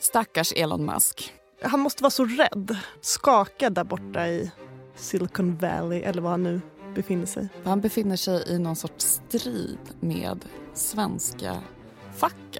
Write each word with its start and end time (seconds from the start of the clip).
Stackars 0.00 0.52
Elon 0.52 0.84
Musk. 0.84 1.32
Han 1.62 1.80
måste 1.80 2.02
vara 2.02 2.10
så 2.10 2.24
rädd, 2.24 2.76
skakad 3.00 3.72
där 3.72 3.84
borta 3.84 4.28
i 4.28 4.50
Silicon 4.96 5.56
Valley 5.56 6.00
eller 6.00 6.22
var 6.22 6.30
han 6.30 6.42
nu 6.42 6.60
befinner 6.94 7.26
sig. 7.26 7.48
Han 7.64 7.80
befinner 7.80 8.16
sig 8.16 8.44
i 8.48 8.58
någon 8.58 8.76
sorts 8.76 9.04
strid 9.04 9.78
med 10.00 10.44
svenska 10.74 11.56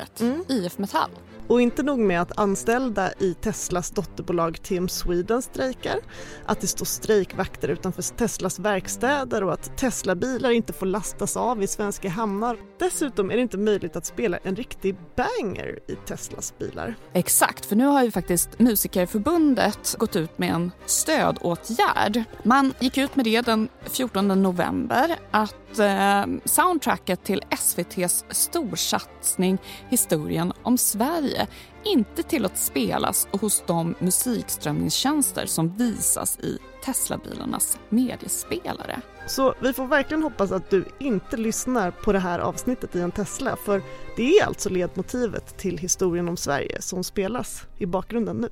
facket, 0.01 0.21
Mm. 0.21 0.45
IF 0.49 0.79
Metall. 0.79 1.11
Och 1.51 1.61
inte 1.61 1.83
nog 1.83 1.99
med 1.99 2.23
att 2.23 2.39
anställda 2.39 3.13
i 3.19 3.35
Teslas 3.35 3.91
dotterbolag 3.91 4.63
TM 4.63 4.89
Sweden 4.89 5.43
strejkar, 5.43 5.99
att 6.47 6.61
det 6.61 6.67
står 6.67 6.85
strejkvakter 6.85 7.69
utanför 7.69 8.03
Teslas 8.03 8.59
verkstäder 8.59 9.45
och 9.45 9.53
att 9.53 9.77
Tesla-bilar 9.77 10.51
inte 10.51 10.73
får 10.73 10.87
lastas 10.87 11.37
av 11.37 11.63
i 11.63 11.67
svenska 11.67 12.09
hamnar. 12.09 12.57
Dessutom 12.79 13.31
är 13.31 13.37
det 13.37 13.43
inte 13.43 13.59
möjligt 13.59 13.97
att 13.97 14.07
spela 14.07 14.39
en 14.43 14.57
riktig 14.57 14.97
banger 15.17 15.79
i 15.89 15.95
Teslas 15.95 16.55
bilar. 16.59 16.95
Exakt, 17.13 17.67
för 17.67 17.77
nu 17.77 17.87
har 17.87 18.05
ju 18.05 18.11
faktiskt 18.11 18.59
Musikerförbundet 18.59 19.95
gått 19.99 20.17
ut 20.17 20.39
med 20.39 20.51
en 20.55 20.71
stödåtgärd. 20.87 22.23
Man 22.43 22.75
gick 22.81 22.99
ut 22.99 23.17
med 23.17 23.25
det 23.25 23.41
den 23.41 23.69
14 23.85 24.43
november 24.43 25.17
att 25.31 25.79
eh, 25.79 26.25
soundtracket 26.45 27.25
till 27.25 27.43
SVTs 27.51 28.25
storsatsning 28.31 29.59
Historien 29.91 30.53
om 30.63 30.79
Sverige 30.79 31.47
inte 31.85 32.23
tillåts 32.23 32.67
spelas 32.67 33.29
hos 33.31 33.63
de 33.67 33.95
musikströmningstjänster 33.99 35.47
som 35.47 35.77
visas 35.77 36.39
i 36.39 36.59
Teslabilarnas 36.85 37.79
mediespelare. 37.89 39.01
Så 39.27 39.55
vi 39.61 39.73
får 39.73 39.87
verkligen 39.87 40.23
hoppas 40.23 40.53
att 40.53 40.71
du 40.71 40.85
inte 40.99 41.37
lyssnar 41.37 41.91
på 41.91 42.13
det 42.13 42.19
här 42.19 42.39
avsnittet 42.39 42.97
i 42.97 43.01
en 43.01 43.11
Tesla 43.11 43.57
för 43.57 43.83
det 44.17 44.39
är 44.39 44.47
alltså 44.47 44.69
ledmotivet 44.69 45.59
till 45.59 45.79
historien 45.79 46.29
om 46.29 46.37
Sverige 46.37 46.83
som 46.83 47.05
spelas 47.05 47.63
i 47.79 47.87
bakgrunden 47.87 48.37
nu. 48.37 48.49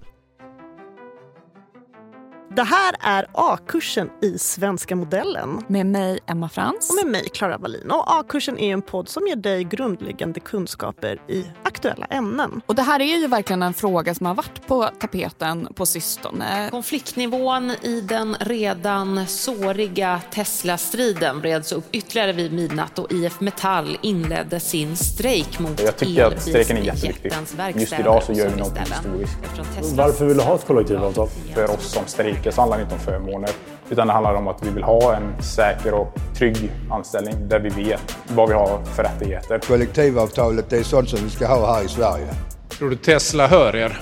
Det 2.59 2.65
här 2.65 2.95
är 3.01 3.27
A-kursen 3.33 4.11
i 4.23 4.39
Svenska 4.39 4.97
modellen 4.97 5.65
Med 5.67 5.87
mig, 5.87 6.19
Emma 6.27 6.49
Frans. 6.49 6.91
och 6.91 6.97
med 6.97 7.13
mig 7.13 7.29
Klara 7.29 7.59
Wallin. 7.59 7.91
Och 7.91 8.19
A-kursen 8.19 8.59
är 8.59 8.73
en 8.73 8.83
podd 8.83 9.09
som 9.09 9.27
ger 9.27 9.37
dig 9.37 9.65
grundläggande 9.65 10.41
kunskaper 10.41 11.21
i 11.29 11.45
aktuella 11.63 12.07
ämnen. 12.07 12.61
Och 12.67 12.75
det 12.75 12.83
här 12.83 13.01
är 13.01 13.17
ju 13.17 13.27
verkligen 13.27 13.63
en 13.63 13.75
fråga 13.75 14.15
som 14.15 14.27
har 14.27 14.35
varit 14.35 14.67
på 14.67 14.91
tapeten 15.01 15.69
på 15.75 15.87
sistone. 15.87 16.69
Konfliktnivån 16.71 17.71
i 17.71 18.01
den 18.01 18.37
redan 18.41 19.27
såriga 19.27 20.21
Tesla-striden 20.31 21.41
breds 21.41 21.73
upp 21.73 21.85
ytterligare 21.93 22.33
vid 22.33 22.53
midnatt 22.53 22.99
och 22.99 23.13
IF 23.13 23.41
Metall 23.41 23.99
inledde 24.03 24.61
sin 24.61 24.97
strejk 24.97 25.59
mot 25.59 25.83
Jag 25.83 25.97
tycker 25.97 26.25
att 26.25 26.43
strejken 26.43 26.77
är 26.77 26.83
jätteviktig. 26.83 27.33
Just 27.75 27.99
idag 27.99 28.23
så 28.23 28.33
gör 28.33 28.51
vi 28.51 28.57
något 28.57 28.79
historiskt. 28.79 29.97
Varför 29.97 30.27
vill 30.27 30.37
du 30.37 30.43
ha 30.43 30.55
ett 30.55 30.67
kollektivavtal? 30.67 31.29
För 31.55 31.71
oss 31.71 31.93
som 31.93 32.07
strejkar 32.07 32.48
så 32.53 32.61
handlar 32.61 32.77
det 32.79 32.83
inte 32.83 32.95
om 32.95 33.01
förmåner. 33.01 33.51
Utan 33.91 34.07
det 34.07 34.13
handlar 34.13 34.35
om 34.35 34.49
att 34.49 34.63
vi 34.63 34.71
vill 34.71 34.83
ha 34.85 35.17
en 35.17 35.43
säker 35.43 35.95
och 35.95 36.15
trygg 36.37 36.73
anställning 36.91 37.49
där 37.49 37.61
vi 37.61 37.69
vet 37.69 38.17
vad 38.29 38.49
vi 38.49 38.55
har 38.55 38.85
för 38.85 39.03
rättigheter. 39.03 39.59
Kollektivavtalet 39.59 40.71
det 40.71 40.77
är 40.79 40.83
sånt 40.83 41.09
som 41.11 41.19
vi 41.25 41.31
ska 41.31 41.47
ha 41.47 41.75
här 41.75 41.85
i 41.85 41.89
Sverige. 41.89 42.27
Tror 42.79 42.91
du 42.91 42.97
Tesla 42.97 43.47
hör 43.47 43.77
er? 43.77 44.01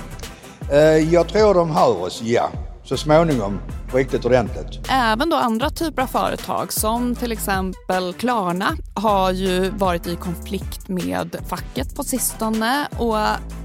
Eh, 0.73 1.13
Jag 1.13 1.29
tror 1.29 1.55
de 1.55 1.71
hör 1.71 2.03
oss, 2.03 2.23
ja. 2.25 2.49
Så 2.85 2.97
småningom, 2.97 3.59
riktigt 3.97 4.25
ordentligt. 4.25 4.89
Även 4.89 5.31
då 5.31 5.37
andra 5.37 5.71
typer 5.71 6.03
av 6.03 6.07
företag 6.07 6.73
som 6.73 7.15
till 7.15 7.33
exempel 7.33 8.13
Klarna 8.13 8.77
har 8.95 9.33
ju 9.33 9.71
varit 9.71 10.07
i 10.07 10.17
konflikt 10.17 10.89
med 10.89 11.37
facket 11.49 11.97
på 11.97 12.03
sistone 12.03 12.87
och 12.99 13.17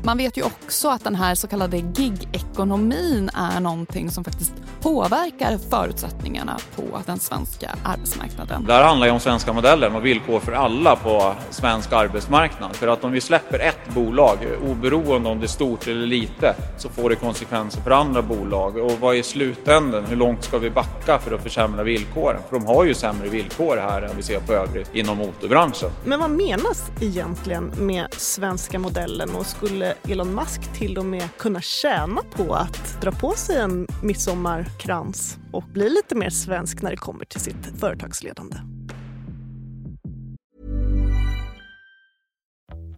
man 0.04 0.18
vet 0.18 0.38
ju 0.38 0.44
också 0.44 0.90
att 0.90 1.04
den 1.04 1.16
här 1.16 1.36
så 1.36 1.48
kallade 1.48 1.78
gig-ekonomin 1.78 3.30
är 3.34 3.60
någonting 3.60 4.12
som 4.12 4.24
faktiskt 4.24 4.54
påverkar 4.82 5.58
förutsättningarna 5.70 6.58
på 6.76 6.84
den 7.06 7.20
svenska 7.20 7.70
arbetsmarknaden. 7.84 8.66
Det 8.66 8.74
här 8.74 8.84
handlar 8.84 9.08
ju 9.08 9.14
om 9.14 9.20
svenska 9.20 9.54
modellen 9.54 9.96
och 9.96 10.06
villkor 10.06 10.40
för 10.40 10.52
alla 10.52 10.96
på 10.96 11.34
svensk 11.50 11.94
arbetsmarknad. 11.94 12.76
För 12.76 12.88
att 12.88 13.04
om 13.04 13.12
vi 13.12 13.22
släpper 13.22 13.60
ett 13.60 13.94
bolag, 13.94 14.38
oberoende 14.70 15.30
om 15.30 15.40
det 15.40 15.46
är 15.46 15.48
stort 15.48 15.88
eller 15.88 16.08
lite, 16.08 16.56
så 16.78 16.90
får 16.90 17.10
det 17.10 17.16
konsekvenser 17.16 17.82
för 17.82 17.92
andra 17.92 18.22
bolag. 18.22 18.78
Och 18.78 18.92
vad 19.00 19.16
är 19.16 19.24
slutänden? 19.24 20.06
Hur 20.22 20.28
långt 20.28 20.44
ska 20.44 20.58
vi 20.58 20.70
backa 20.70 21.20
för 21.20 21.36
att 21.36 21.44
försämra 21.44 21.84
villkoren? 21.84 22.42
För 22.50 22.60
de 22.60 22.66
har 22.66 22.86
ju 22.86 22.94
sämre 22.94 23.30
villkor 23.30 23.78
här 23.78 24.02
än 24.02 24.16
vi 24.18 24.24
ser 24.24 24.40
på 24.40 24.54
övrigt 24.54 24.96
inom 24.96 25.18
motorbranschen. 25.18 25.90
Men 26.06 26.20
vad 26.20 26.32
menas 26.32 26.92
egentligen 27.02 27.72
med 27.78 28.14
svenska 28.14 28.80
modellen 28.80 29.30
och 29.36 29.46
skulle 29.46 29.94
Elon 30.10 30.36
Musk 30.36 30.74
till 30.74 30.98
och 30.98 31.06
med 31.06 31.24
kunna 31.38 31.62
tjäna 31.62 32.22
på 32.36 32.54
att 32.54 33.02
dra 33.02 33.12
på 33.12 33.32
sig 33.32 33.58
en 33.58 33.88
midsommarkrans 34.04 35.38
och 35.52 35.64
bli 35.64 35.90
lite 35.90 36.16
mer 36.16 36.30
svensk 36.30 36.82
när 36.82 36.92
det 36.92 36.98
kommer 36.98 37.26
till 37.26 37.42
sitt 37.42 37.80
företagsledande? 37.80 38.58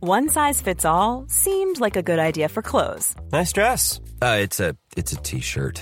One 0.02 0.30
size 0.30 0.64
fits 0.64 0.86
all 0.86 1.30
seemed 1.30 1.80
like 1.80 2.00
a 2.00 2.02
good 2.02 2.20
idea 2.20 2.50
for 2.50 2.62
clothes 2.62 3.16
Nice 3.32 3.54
dress. 3.54 4.02
Uh, 4.22 4.44
it's 4.44 4.70
a 4.70 4.76
it's 4.96 5.14
a 5.14 5.22
t-shirt. 5.24 5.82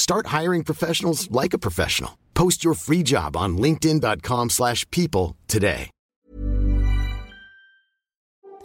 Start 0.00 0.40
hiring 0.40 0.64
professionals 0.64 1.28
like 1.42 1.56
a 1.56 1.58
professional. 1.58 2.12
Post 2.34 2.64
your 2.64 2.74
free 2.74 3.02
job 3.02 3.36
on 3.36 3.58
linkedin.com/people 3.58 4.48
slash 4.48 4.90
people 4.90 5.36
today. 5.46 5.90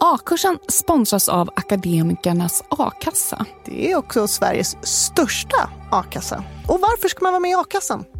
A-kursen 0.00 0.58
sponsras 0.68 1.28
av 1.28 1.48
Akademikernas 1.56 2.64
a-kassa. 2.70 3.46
Det 3.64 3.90
är 3.90 3.96
också 3.96 4.28
Sveriges 4.28 4.76
största 4.82 5.70
a-kassa. 5.92 6.44
Och 6.68 6.80
varför 6.80 7.08
ska 7.08 7.22
man 7.22 7.32
vara 7.32 7.40
med 7.40 7.50
i 7.50 7.54
a-kassan? 7.54 8.04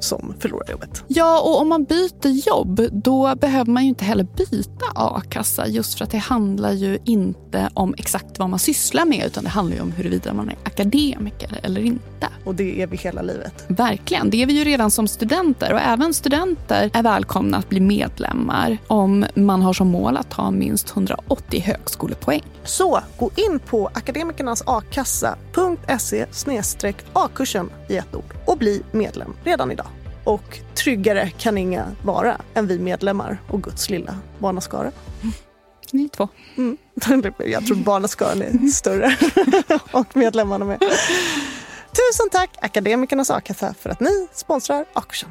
som 0.00 0.34
förlorar 0.38 0.70
jobbet. 0.70 1.04
Ja, 1.08 1.40
och 1.40 1.60
om 1.60 1.68
man 1.68 1.84
byter 1.84 2.48
jobb 2.48 2.80
då 2.92 3.34
behöver 3.34 3.72
man 3.72 3.82
ju 3.82 3.88
inte 3.88 4.04
heller 4.04 4.26
byta 4.36 4.86
a-kassa 4.94 5.66
just 5.66 5.98
för 5.98 6.04
att 6.04 6.10
det 6.10 6.18
handlar 6.18 6.72
ju 6.72 6.98
inte 7.04 7.70
om 7.74 7.94
exakt 7.98 8.38
vad 8.38 8.50
man 8.50 8.58
sysslar 8.58 9.04
med 9.04 9.26
utan 9.26 9.44
det 9.44 9.50
handlar 9.50 9.76
ju 9.76 9.82
om 9.82 9.92
huruvida 9.92 10.32
man 10.32 10.48
är 10.48 10.56
akademiker 10.64 11.60
eller 11.62 11.80
inte. 11.80 12.28
Och 12.44 12.54
det 12.54 12.82
är 12.82 12.86
vi 12.86 12.96
hela 12.96 13.22
livet. 13.22 13.64
Verkligen, 13.68 14.30
det 14.30 14.42
är 14.42 14.46
vi 14.46 14.52
ju 14.52 14.64
redan 14.64 14.90
som 14.90 15.08
studenter 15.08 15.72
och 15.72 15.80
även 15.80 16.14
studenter 16.14 16.90
är 16.92 17.02
välkomna 17.02 17.56
att 17.56 17.68
bli 17.68 17.80
medlemmar 17.80 18.78
om 18.86 19.26
man 19.34 19.62
har 19.62 19.72
som 19.72 19.88
mål 19.88 20.16
att 20.16 20.30
ta 20.30 20.50
minst 20.50 20.90
180 20.90 21.60
högskolepoäng. 21.60 22.42
Så 22.64 23.00
gå 23.18 23.30
in 23.36 23.58
på 23.58 23.86
akademikernasakassa.se 23.86 26.26
a-kursen 27.12 27.70
i 27.88 27.96
ett 27.96 28.14
ord 28.14 28.34
och 28.44 28.58
bli 28.58 28.82
medlem 28.92 29.32
redan 29.44 29.70
idag. 29.70 29.75
Och 30.26 30.58
tryggare 30.74 31.30
kan 31.30 31.58
inga 31.58 31.92
vara 32.02 32.40
än 32.54 32.66
vi 32.66 32.78
medlemmar 32.78 33.38
och 33.50 33.62
Guds 33.62 33.90
lilla 33.90 34.18
barnaskara. 34.38 34.92
Ni 35.92 36.08
två. 36.08 36.28
Mm. 36.56 36.76
Jag 37.38 37.66
tror 37.66 37.76
barnaskaran 37.76 38.42
är 38.42 38.68
större 38.68 39.16
och 39.92 40.16
medlemmarna 40.16 40.64
med. 40.64 40.80
Tusen 41.90 42.30
tack 42.32 42.50
Akademikernas 42.60 43.30
a-kassa 43.30 43.74
för 43.80 43.90
att 43.90 44.00
ni 44.00 44.28
sponsrar 44.32 44.84
A-kursen. 44.92 45.30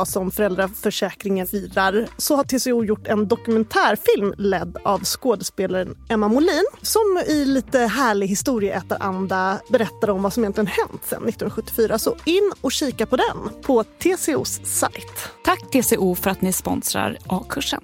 som 0.07 0.31
föräldraförsäkringen 0.31 1.47
firar 1.47 2.07
så 2.17 2.35
har 2.35 2.43
TCO 2.43 2.83
gjort 2.83 3.07
en 3.07 3.27
dokumentärfilm 3.27 4.33
ledd 4.37 4.77
av 4.83 5.03
skådespelaren 5.03 5.97
Emma 6.09 6.27
Molin 6.27 6.65
som 6.81 7.23
i 7.27 7.45
lite 7.45 7.79
härlig 7.79 8.27
historieätaranda 8.27 9.61
berättar 9.69 10.09
om 10.09 10.23
vad 10.23 10.33
som 10.33 10.43
egentligen 10.43 10.67
hänt 10.67 11.01
sedan 11.05 11.27
1974. 11.27 11.99
Så 11.99 12.15
in 12.25 12.51
och 12.61 12.71
kika 12.71 13.05
på 13.05 13.15
den 13.15 13.61
på 13.61 13.83
TCOs 13.83 14.61
sajt. 14.63 15.29
Tack 15.45 15.71
TCO 15.71 16.15
för 16.15 16.29
att 16.29 16.41
ni 16.41 16.53
sponsrar 16.53 17.17
A-kursen. 17.27 17.81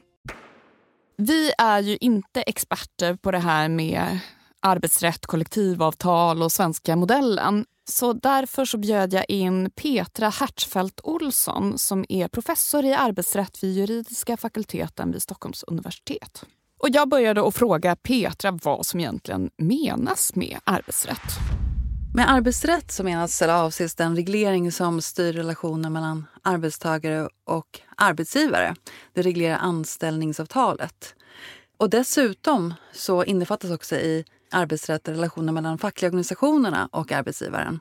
Vi 1.17 1.51
är 1.57 1.79
ju 1.79 1.97
inte 2.01 2.41
experter 2.41 3.15
på 3.15 3.31
det 3.31 3.39
här 3.39 3.69
med 3.69 4.19
arbetsrätt, 4.61 5.25
kollektivavtal 5.25 6.43
och 6.43 6.51
svenska 6.51 6.95
modellen. 6.95 7.65
Så 7.89 8.13
därför 8.13 8.65
så 8.65 8.77
bjöd 8.77 9.13
jag 9.13 9.25
in 9.27 9.71
Petra 9.75 10.29
Hertzfeldt 10.29 10.99
Olsson 11.03 11.77
som 11.77 12.05
är 12.09 12.27
professor 12.27 12.85
i 12.85 12.93
arbetsrätt 12.93 13.63
vid 13.63 13.73
juridiska 13.73 14.37
fakulteten 14.37 15.11
vid 15.11 15.21
Stockholms 15.21 15.63
universitet. 15.63 16.45
Och 16.79 16.89
jag 16.91 17.09
började 17.09 17.47
att 17.47 17.55
fråga 17.55 17.95
Petra 17.95 18.51
vad 18.51 18.85
som 18.85 18.99
egentligen 18.99 19.49
menas 19.57 20.35
med 20.35 20.59
arbetsrätt. 20.63 21.39
Med 22.15 22.31
arbetsrätt 22.31 22.91
så 22.91 23.03
menas 23.03 23.41
eller 23.41 23.53
avses 23.53 23.95
den 23.95 24.15
reglering 24.15 24.71
som 24.71 25.01
styr 25.01 25.33
relationen 25.33 25.93
mellan 25.93 26.25
arbetstagare 26.41 27.29
och 27.45 27.79
arbetsgivare. 27.97 28.75
Det 29.13 29.21
reglerar 29.21 29.57
anställningsavtalet. 29.57 31.15
Och 31.77 31.89
dessutom 31.89 32.73
så 32.93 33.23
innefattas 33.23 33.71
också 33.71 33.95
i 33.95 34.25
arbetsrätt 34.51 35.07
relationen 35.07 35.53
mellan 35.53 35.77
fackliga 35.77 36.09
organisationerna 36.09 36.89
och 36.91 37.11
arbetsgivaren. 37.11 37.79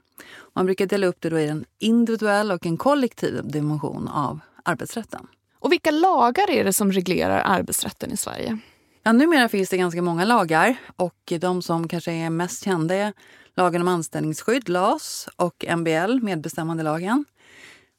Man 0.55 0.67
brukar 0.67 0.87
dela 0.87 1.07
upp 1.07 1.21
det 1.21 1.31
då 1.31 1.39
i 1.39 1.49
en 1.49 1.65
individuell 1.79 2.53
och 2.53 2.67
en 2.67 2.77
kollektiv 2.77 3.41
dimension 3.45 4.09
av 4.09 4.41
arbetsrätten. 4.63 5.27
Och 5.59 5.73
vilka 5.73 5.91
lagar 5.91 6.51
är 6.51 6.65
det 6.65 6.73
som 6.73 6.93
reglerar 6.93 7.43
arbetsrätten 7.45 8.13
i 8.13 8.17
Sverige? 8.17 8.59
Ja, 9.03 9.13
numera 9.13 9.49
finns 9.49 9.69
det 9.69 9.77
ganska 9.77 10.03
många 10.03 10.25
lagar 10.25 10.77
och 10.97 11.33
de 11.41 11.63
som 11.63 11.89
kanske 11.89 12.13
är 12.13 12.31
mest 12.31 12.65
kända 12.65 12.95
är 12.95 13.13
lagen 13.57 13.83
om 13.83 13.89
anställningsskydd, 13.89 14.69
LAS, 14.69 15.29
och 15.37 15.65
MBL, 15.77 16.21
medbestämmandelagen. 16.23 17.25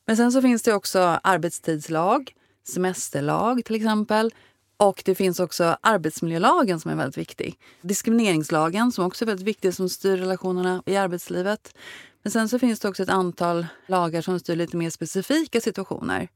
Men 0.07 0.17
sen 0.17 0.31
så 0.31 0.41
finns 0.41 0.63
det 0.63 0.73
också 0.73 1.19
arbetstidslag, 1.23 2.33
semesterlag 2.67 3.65
till 3.65 3.75
exempel. 3.75 4.33
Och 4.77 5.01
det 5.05 5.15
finns 5.15 5.39
också 5.39 5.77
arbetsmiljölagen 5.81 6.79
som 6.79 6.91
är 6.91 6.95
väldigt 6.95 7.17
viktig. 7.17 7.59
Diskrimineringslagen 7.81 8.91
som 8.91 9.05
också 9.05 9.25
är 9.25 9.27
väldigt 9.27 9.47
viktig 9.47 9.73
som 9.73 9.89
styr 9.89 10.17
relationerna 10.17 10.83
i 10.85 10.95
arbetslivet. 10.95 11.75
Men 12.23 12.31
sen 12.31 12.49
så 12.49 12.59
finns 12.59 12.79
det 12.79 12.89
också 12.89 13.03
ett 13.03 13.09
antal 13.09 13.67
lagar 13.87 14.21
som 14.21 14.39
styr 14.39 14.55
lite 14.55 14.77
mer 14.77 14.89
specifika 14.89 15.61
situationer. 15.61 16.27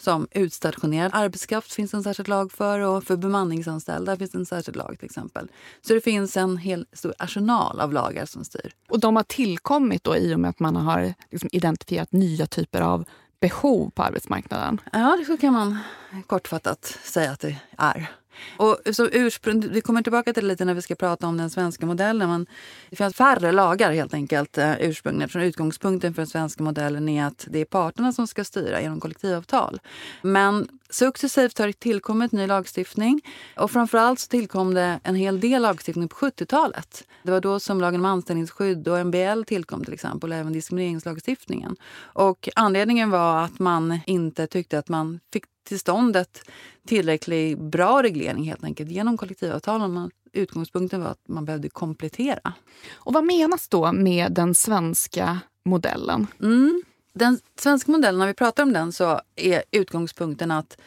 Som 0.00 0.28
utstationerad 0.30 1.10
arbetskraft 1.14 1.72
finns 1.72 1.94
en 1.94 2.02
särskild 2.02 2.28
lag 2.28 2.52
för 2.52 2.80
och 2.80 3.04
för 3.04 3.16
bemanningsanställda 3.16 4.16
finns 4.16 4.34
en 4.34 4.46
särskild 4.46 4.76
lag 4.76 4.96
till 4.98 5.06
exempel. 5.06 5.48
Så 5.86 5.94
det 5.94 6.00
finns 6.00 6.36
en 6.36 6.56
hel 6.56 6.86
stor 6.92 7.14
arsenal 7.18 7.80
av 7.80 7.92
lagar 7.92 8.26
som 8.26 8.44
styr. 8.44 8.72
Och 8.88 9.00
de 9.00 9.16
har 9.16 9.22
tillkommit 9.22 10.04
då 10.04 10.16
i 10.16 10.34
och 10.34 10.40
med 10.40 10.50
att 10.50 10.60
man 10.60 10.76
har 10.76 11.14
liksom 11.30 11.48
identifierat 11.52 12.12
nya 12.12 12.46
typer 12.46 12.80
av 12.80 13.04
behov 13.40 13.90
på 13.90 14.02
arbetsmarknaden? 14.02 14.80
Ja, 14.92 15.18
det 15.28 15.36
kan 15.36 15.52
man 15.52 15.78
kortfattat 16.26 16.98
säga 17.04 17.30
att 17.30 17.40
det 17.40 17.56
är. 17.78 18.19
Och 18.56 18.78
så 18.92 19.08
ursprung, 19.12 19.68
vi 19.70 19.80
kommer 19.80 20.02
tillbaka 20.02 20.32
till 20.32 20.42
det 20.42 20.48
lite 20.48 20.64
när 20.64 20.74
vi 20.74 20.82
ska 20.82 20.94
prata 20.94 21.26
om 21.26 21.36
den 21.36 21.50
svenska 21.50 21.86
modellen. 21.86 22.28
Men 22.28 22.46
det 22.90 22.96
finns 22.96 23.14
färre 23.14 23.52
lagar 23.52 23.92
helt 23.92 24.14
enkelt 24.14 24.58
eh, 24.58 24.80
ursprungligen. 24.80 25.24
Eftersom 25.24 25.42
utgångspunkten 25.42 26.14
för 26.14 26.22
den 26.22 26.26
svenska 26.26 26.62
modellen 26.62 27.08
är 27.08 27.24
att 27.24 27.46
det 27.50 27.58
är 27.58 27.64
parterna 27.64 28.12
som 28.12 28.26
ska 28.26 28.44
styra 28.44 28.80
genom 28.80 29.00
kollektivavtal. 29.00 29.80
Men 30.22 30.68
successivt 30.90 31.58
har 31.58 31.66
det 31.66 31.72
tillkommit 31.72 32.32
ny 32.32 32.46
lagstiftning 32.46 33.20
och 33.56 33.70
framförallt 33.70 34.18
så 34.18 34.28
tillkom 34.28 34.74
det 34.74 35.00
en 35.02 35.14
hel 35.14 35.40
del 35.40 35.62
lagstiftning 35.62 36.08
på 36.08 36.16
70-talet. 36.16 37.04
Det 37.22 37.30
var 37.30 37.40
då 37.40 37.60
som 37.60 37.80
lagen 37.80 38.00
om 38.00 38.06
anställningsskydd 38.06 38.88
och 38.88 39.06
MBL 39.06 39.42
tillkom 39.46 39.84
till 39.84 39.94
exempel 39.94 40.30
och 40.30 40.36
även 40.36 40.52
diskrimineringslagstiftningen. 40.52 41.76
Och 41.98 42.48
anledningen 42.56 43.10
var 43.10 43.44
att 43.44 43.58
man 43.58 44.00
inte 44.06 44.46
tyckte 44.46 44.78
att 44.78 44.88
man 44.88 45.20
fick 45.32 45.44
till 45.70 45.78
stånd 45.78 46.16
ett 46.16 46.42
tillräckligt 46.86 47.58
bra 47.58 48.02
reglering 48.02 48.44
helt 48.44 48.64
enkelt 48.64 48.90
genom 48.90 49.16
kollektivavtalen. 49.16 50.10
Utgångspunkten 50.32 51.00
var 51.00 51.10
att 51.10 51.28
man 51.28 51.44
behövde 51.44 51.68
komplettera. 51.68 52.52
Och 52.92 53.12
vad 53.12 53.24
menas 53.24 53.68
då 53.68 53.92
med 53.92 54.32
den 54.32 54.54
svenska 54.54 55.38
modellen? 55.64 56.26
Mm. 56.40 56.82
Den 57.12 57.38
svenska 57.58 57.92
modellen, 57.92 58.18
när 58.18 58.26
vi 58.26 58.34
pratar 58.34 58.62
om 58.62 58.72
den 58.72 58.92
så 58.92 59.20
är 59.36 59.62
utgångspunkten 59.70 60.50
att 60.50 60.80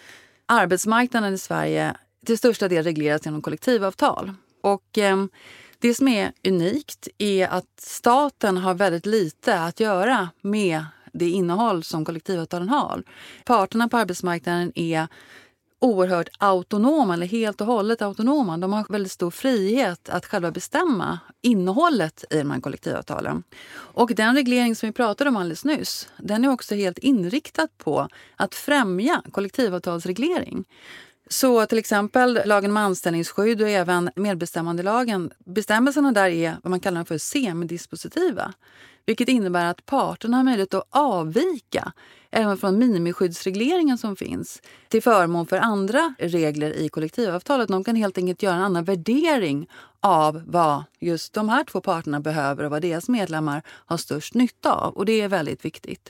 arbetsmarknaden 0.45 1.33
i 1.33 1.37
Sverige 1.37 1.97
till 2.25 2.37
största 2.37 2.67
del 2.67 2.83
regleras 2.83 3.25
genom 3.25 3.41
kollektivavtal. 3.41 4.33
Och 4.61 4.97
eh, 4.97 5.25
det 5.79 5.93
som 5.93 6.07
är 6.07 6.31
unikt 6.47 7.07
är 7.17 7.47
att 7.47 7.79
staten 7.79 8.57
har 8.57 8.73
väldigt 8.73 9.05
lite 9.05 9.59
att 9.59 9.79
göra 9.79 10.29
med 10.41 10.85
det 11.13 11.29
innehåll 11.29 11.83
som 11.83 12.05
kollektivavtalen 12.05 12.69
har. 12.69 13.03
Parterna 13.45 13.89
på 13.89 13.97
arbetsmarknaden 13.97 14.71
är 14.75 15.07
oerhört 15.83 16.29
autonoma, 16.37 17.13
eller 17.13 17.27
helt 17.27 17.61
och 17.61 17.67
hållet 17.67 18.01
autonoma. 18.01 18.57
De 18.57 18.73
har 18.73 18.85
väldigt 18.89 19.11
stor 19.11 19.31
frihet 19.31 20.09
att 20.09 20.25
själva 20.25 20.51
bestämma 20.51 21.19
innehållet 21.41 22.25
i 22.29 22.37
de 22.37 22.51
här 22.51 22.59
kollektivavtalen. 22.59 23.43
Och 23.75 24.11
den 24.15 24.35
reglering 24.35 24.75
som 24.75 24.89
vi 24.89 24.93
pratade 24.93 25.29
om 25.29 25.37
alldeles 25.37 25.65
nyss, 25.65 26.07
den 26.17 26.45
är 26.45 26.49
också 26.49 26.75
helt 26.75 26.97
inriktad 26.97 27.67
på 27.77 28.07
att 28.35 28.55
främja 28.55 29.21
kollektivavtalsreglering. 29.31 30.65
Så 31.33 31.65
till 31.65 31.77
exempel 31.77 32.41
lagen 32.45 32.71
om 32.71 32.77
anställningsskydd 32.77 33.61
och 33.61 33.69
även 33.69 34.09
medbestämmandelagen, 34.15 35.31
bestämmelserna 35.45 36.11
där 36.11 36.29
är 36.29 36.57
vad 36.63 36.69
man 36.69 36.79
kallar 36.79 37.03
för 37.03 37.17
semidispositiva. 37.17 38.53
Vilket 39.05 39.29
innebär 39.29 39.65
att 39.65 39.85
parterna 39.85 40.37
har 40.37 40.43
möjlighet 40.43 40.73
att 40.73 40.87
avvika 40.89 41.93
även 42.31 42.57
från 42.57 42.77
minimiskyddsregleringen 42.77 43.97
som 43.97 44.15
finns 44.15 44.61
till 44.87 45.03
förmån 45.03 45.47
för 45.47 45.57
andra 45.57 46.13
regler 46.19 46.73
i 46.73 46.89
kollektivavtalet. 46.89 47.67
De 47.67 47.83
kan 47.83 47.95
helt 47.95 48.17
enkelt 48.17 48.43
göra 48.43 48.55
en 48.55 48.61
annan 48.61 48.83
värdering 48.83 49.69
av 49.99 50.43
vad 50.45 50.83
just 50.99 51.33
de 51.33 51.49
här 51.49 51.63
två 51.63 51.81
parterna 51.81 52.19
behöver 52.19 52.63
och 52.63 52.71
vad 52.71 52.81
deras 52.81 53.09
medlemmar 53.09 53.61
har 53.67 53.97
störst 53.97 54.33
nytta 54.33 54.73
av. 54.73 54.93
Och 54.93 55.05
det 55.05 55.21
är 55.21 55.27
väldigt 55.27 55.65
viktigt. 55.65 56.09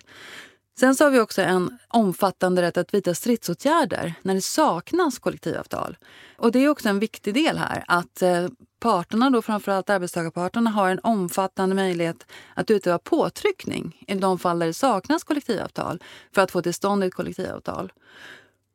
Sen 0.79 0.95
så 0.95 1.03
har 1.03 1.11
vi 1.11 1.19
också 1.19 1.41
en 1.41 1.77
omfattande 1.87 2.61
rätt 2.61 2.77
att 2.77 2.93
vidta 2.93 3.13
stridsåtgärder 3.13 4.13
när 4.21 4.33
det 4.33 4.41
saknas 4.41 5.19
kollektivavtal. 5.19 5.97
Och 6.37 6.51
det 6.51 6.59
är 6.59 6.69
också 6.69 6.89
en 6.89 6.99
viktig 6.99 7.33
del 7.33 7.57
här, 7.57 7.83
att 7.87 8.21
eh, 8.21 8.47
parterna, 8.79 9.29
då 9.29 9.41
framförallt 9.41 9.89
arbetstagarparterna, 9.89 10.69
har 10.69 10.89
en 10.89 10.99
omfattande 11.03 11.75
möjlighet 11.75 12.25
att 12.53 12.71
utöva 12.71 12.99
påtryckning 12.99 14.03
i 14.07 14.15
de 14.15 14.39
fall 14.39 14.59
där 14.59 14.67
det 14.67 14.73
saknas 14.73 15.23
kollektivavtal 15.23 16.03
för 16.31 16.41
att 16.41 16.51
få 16.51 16.61
till 16.61 16.73
stånd 16.73 17.03
ett 17.03 17.13
kollektivavtal. 17.13 17.93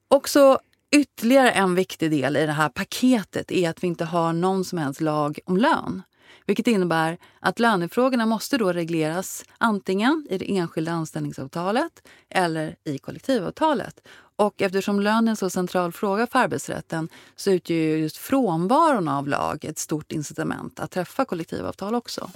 Också 0.09 0.59
ytterligare 0.91 1.51
en 1.51 1.75
viktig 1.75 2.11
del 2.11 2.37
i 2.37 2.47
det 2.47 2.53
här 2.53 2.69
paketet 2.69 3.53
är 3.53 3.71
att 3.71 3.83
vi 3.83 3.87
inte 3.87 4.05
har 4.05 4.33
någon 4.33 4.65
som 4.65 4.79
helst 4.79 5.01
lag 5.01 5.39
om 5.45 5.57
lön. 5.57 6.03
Vilket 6.47 6.67
innebär 6.67 7.19
att 7.41 7.59
lönefrågorna 7.59 8.27
måste 8.27 8.59
då 8.59 8.73
regleras 8.73 9.45
antingen 9.59 10.27
i 10.31 10.39
det 10.39 10.57
enskilda 10.57 10.93
anställningsavtalet 10.93 11.93
eller 12.31 12.77
i 12.85 12.99
kollektivavtalet. 12.99 14.01
Och 14.37 14.63
eftersom 14.63 15.01
lön 15.01 15.29
är 15.29 15.31
en 15.31 15.37
så 15.37 15.51
central 15.51 15.93
fråga 15.93 16.27
för 16.27 16.39
arbetsrätten 16.39 17.09
så 17.37 17.51
utgör 17.51 17.77
just 17.77 18.17
frånvaron 18.17 19.09
av 19.09 19.29
lag 19.29 19.65
ett 19.65 19.79
stort 19.79 20.13
incitament 20.13 20.81
att 20.81 20.91
träffa 20.91 21.25
kollektivavtal 21.25 21.95
också. 21.95 22.31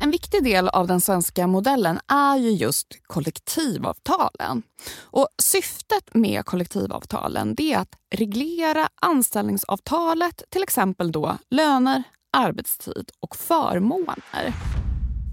En 0.00 0.10
viktig 0.10 0.44
del 0.44 0.68
av 0.68 0.86
den 0.86 1.00
svenska 1.00 1.46
modellen 1.46 2.00
är 2.08 2.36
ju 2.36 2.50
just 2.50 2.86
kollektivavtalen. 3.06 4.62
Och 5.00 5.28
syftet 5.42 6.14
med 6.14 6.44
kollektivavtalen 6.44 7.54
är 7.58 7.78
att 7.78 7.94
reglera 8.14 8.88
anställningsavtalet, 8.94 10.42
till 10.50 10.62
exempel 10.62 11.12
då 11.12 11.38
löner, 11.50 12.02
arbetstid 12.30 13.10
och 13.20 13.36
förmåner. 13.36 14.52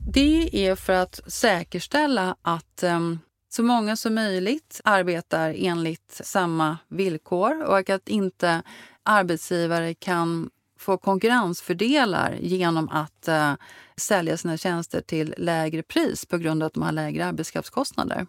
Det 0.07 0.67
är 0.67 0.75
för 0.75 0.93
att 0.93 1.19
säkerställa 1.27 2.35
att 2.41 2.83
um, 2.83 3.19
så 3.49 3.63
många 3.63 3.95
som 3.95 4.15
möjligt 4.15 4.81
arbetar 4.83 5.55
enligt 5.57 6.21
samma 6.23 6.77
villkor 6.87 7.63
och 7.63 7.89
att 7.89 8.09
inte 8.09 8.61
arbetsgivare 9.03 9.93
kan 9.93 10.49
få 10.79 10.97
konkurrensfördelar 10.97 12.37
genom 12.41 12.89
att 12.89 13.27
uh, 13.27 13.53
sälja 13.97 14.37
sina 14.37 14.57
tjänster 14.57 15.01
till 15.01 15.33
lägre 15.37 15.83
pris 15.83 16.25
på 16.25 16.37
grund 16.37 16.63
av 16.63 16.67
att 16.67 16.73
de 16.73 16.83
har 16.83 16.91
lägre 16.91 17.25
arbetskraftskostnader. 17.25 18.27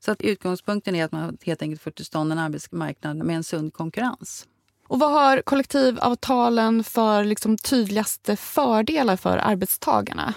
Så 0.00 0.12
att 0.12 0.22
utgångspunkten 0.22 0.94
är 0.94 1.04
att 1.04 1.12
man 1.12 1.38
helt 1.42 1.62
enkelt 1.62 1.82
får 1.82 1.90
till 1.90 2.04
stånd 2.04 2.32
en 2.32 2.38
arbetsmarknad 2.38 3.16
med 3.16 3.36
en 3.36 3.44
sund 3.44 3.72
konkurrens. 3.72 4.46
Och 4.88 4.98
vad 4.98 5.10
har 5.10 5.42
kollektivavtalen 5.42 6.84
för 6.84 7.24
liksom 7.24 7.58
tydligaste 7.58 8.36
fördelar 8.36 9.16
för 9.16 9.38
arbetstagarna? 9.38 10.34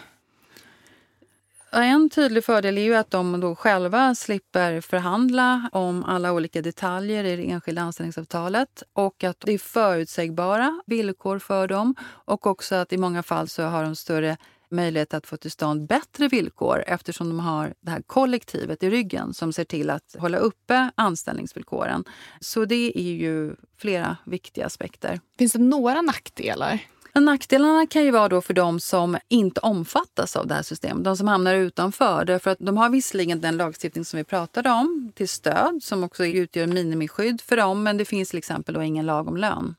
En 1.72 2.10
tydlig 2.10 2.46
fördel 2.46 2.77
är 2.77 2.82
ju 2.82 2.96
att 2.96 3.12
de 3.12 3.39
då 3.39 3.56
själva 3.56 4.15
slipper 4.15 4.82
förhandla 4.82 5.70
om 5.72 6.03
alla 6.03 6.34
olika 6.34 6.62
detaljer 6.62 7.24
i 7.24 7.36
det 7.36 7.51
enskilda 7.51 7.82
anställningsavtalet 7.82 8.84
och 8.94 9.24
att 9.24 9.39
det 9.39 9.53
är 9.53 9.58
förutsägbara 9.58 10.82
villkor 10.86 11.39
för 11.39 11.68
dem 11.68 11.96
och 12.01 12.48
också 12.48 12.75
att 12.75 12.94
i 12.94 12.98
många 12.98 13.24
fall 13.24 13.48
så 13.48 13.63
har 13.63 13.84
de 13.84 13.96
större 13.96 14.38
möjlighet 14.72 15.14
att 15.14 15.28
få 15.28 15.38
till 15.38 15.52
stånd 15.52 15.88
bättre 15.88 16.28
villkor 16.28 16.84
eftersom 16.88 17.30
de 17.30 17.40
har 17.40 17.74
det 17.82 17.92
här 17.92 18.02
kollektivet 18.02 18.84
i 18.84 18.90
ryggen 18.90 19.34
som 19.34 19.54
ser 19.54 19.64
till 19.64 19.90
att 19.90 20.16
hålla 20.20 20.38
uppe 20.38 20.92
anställningsvillkoren. 20.96 22.04
Så 22.40 22.66
det 22.66 23.00
är 23.00 23.14
ju 23.14 23.56
flera 23.78 24.18
viktiga 24.26 24.66
aspekter. 24.66 25.20
Finns 25.38 25.54
det 25.54 25.60
några 25.60 26.02
nackdelar? 26.02 26.80
Nackdelarna 27.14 27.88
kan 27.88 28.04
ju 28.04 28.12
vara 28.12 28.30
då 28.30 28.42
för 28.42 28.54
de 28.54 28.80
som 28.80 29.18
inte 29.28 29.60
omfattas 29.60 30.36
av 30.36 30.48
det 30.48 30.54
här 30.54 30.62
systemet, 30.62 31.04
de 31.04 31.18
som 31.18 31.28
hamnar 31.28 31.56
utanför. 31.56 32.26
Därför 32.26 32.52
att 32.52 32.58
de 32.60 32.78
har 32.78 32.90
visserligen 32.90 33.42
den 33.42 33.58
lagstiftning 33.58 34.06
som 34.06 34.18
vi 34.18 34.24
pratade 34.24 34.70
om 34.70 35.12
till 35.16 35.30
stöd 35.30 35.84
som 35.84 36.04
också 36.04 36.26
utgör 36.26 36.68
minimiskydd 36.68 37.42
för 37.42 37.58
dem, 37.58 37.84
men 37.84 37.98
det 37.98 38.06
finns 38.06 38.30
till 38.30 38.38
exempel 38.38 38.76
då 38.76 38.84
ingen 38.84 39.06
lag 39.06 39.28
om 39.28 39.38
lön. 39.38 39.76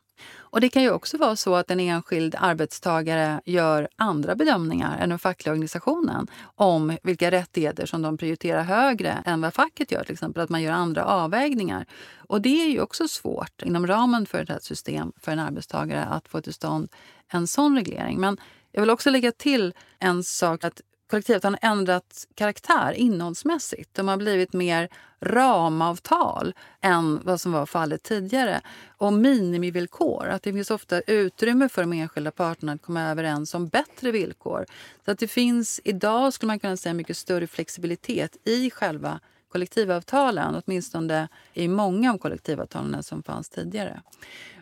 Och 0.51 0.61
Det 0.61 0.69
kan 0.69 0.83
ju 0.83 0.91
också 0.91 1.19
vara 1.19 1.37
så 1.37 1.55
att 1.55 1.71
en 1.71 1.81
enskild 1.81 2.35
arbetstagare 2.39 3.41
gör 3.45 3.89
andra 3.97 4.35
bedömningar 4.35 4.99
än 4.99 5.09
den 5.09 5.19
fackliga 5.19 5.53
organisationen 5.53 6.27
om 6.43 6.97
vilka 7.03 7.31
rättigheter 7.31 7.87
som 7.87 8.03
de 8.03 8.17
prioriterar 8.17 8.63
högre 8.63 9.23
än 9.27 9.41
vad 9.41 9.55
facket 9.55 9.93
gör. 9.93 10.05
Till 10.05 10.13
exempel 10.13 10.43
att 10.43 10.51
man 10.51 10.63
gör 10.63 10.73
andra 10.73 11.05
avvägningar. 11.05 11.87
Och 12.17 12.41
Det 12.41 12.63
är 12.63 12.69
ju 12.69 12.81
också 12.81 13.09
svårt 13.09 13.63
inom 13.63 13.87
ramen 13.87 14.27
för 14.27 14.51
ett 14.51 14.65
system 14.65 15.13
för 15.21 15.33
en 15.33 15.39
arbetstagare 15.39 16.05
att 16.05 16.29
få 16.29 16.41
till 16.41 16.55
stånd 16.55 16.89
en 17.29 17.47
sån 17.47 17.77
reglering. 17.77 18.21
Men 18.21 18.37
jag 18.73 18.81
vill 18.81 18.91
också 18.91 19.11
lägga 19.11 19.33
till 19.33 19.75
en 19.99 20.25
sak. 20.25 20.65
att 20.65 20.81
kollektivet 21.11 21.45
har 21.45 21.59
ändrat 21.63 22.27
karaktär 22.35 22.93
innehållsmässigt. 22.93 23.95
De 23.95 24.09
har 24.09 24.17
blivit 24.17 24.53
mer 24.53 24.89
ramavtal 25.21 26.55
än 26.81 27.21
vad 27.25 27.41
som 27.41 27.53
var 27.53 27.67
fallet 27.67 28.03
tidigare. 28.03 28.61
Och 28.89 29.13
minimivillkor. 29.13 30.29
Att 30.29 30.43
det 30.43 30.53
finns 30.53 30.71
ofta 30.71 31.01
utrymme 31.01 31.69
för 31.69 31.83
de 31.83 31.93
enskilda 31.93 32.31
parterna 32.31 32.73
att 32.73 32.83
komma 32.83 33.03
överens 33.03 33.55
om 33.55 33.69
bättre 33.69 34.11
villkor. 34.11 34.67
Så 35.05 35.11
att 35.11 35.19
det 35.19 35.29
finns 35.29 35.81
idag 35.85 36.33
skulle 36.33 36.47
man 36.47 36.59
kunna 36.59 36.77
säga 36.77 36.95
mycket 36.95 37.17
större 37.17 37.47
flexibilitet 37.47 38.37
i 38.45 38.71
själva 38.71 39.21
kollektivavtalen, 39.53 40.63
åtminstone 40.65 41.29
i 41.55 41.69
många 41.69 42.13
av 42.13 42.19
kollektivavtalen 42.19 43.03
som 43.03 43.23
fanns 43.23 43.49
tidigare. 43.49 44.03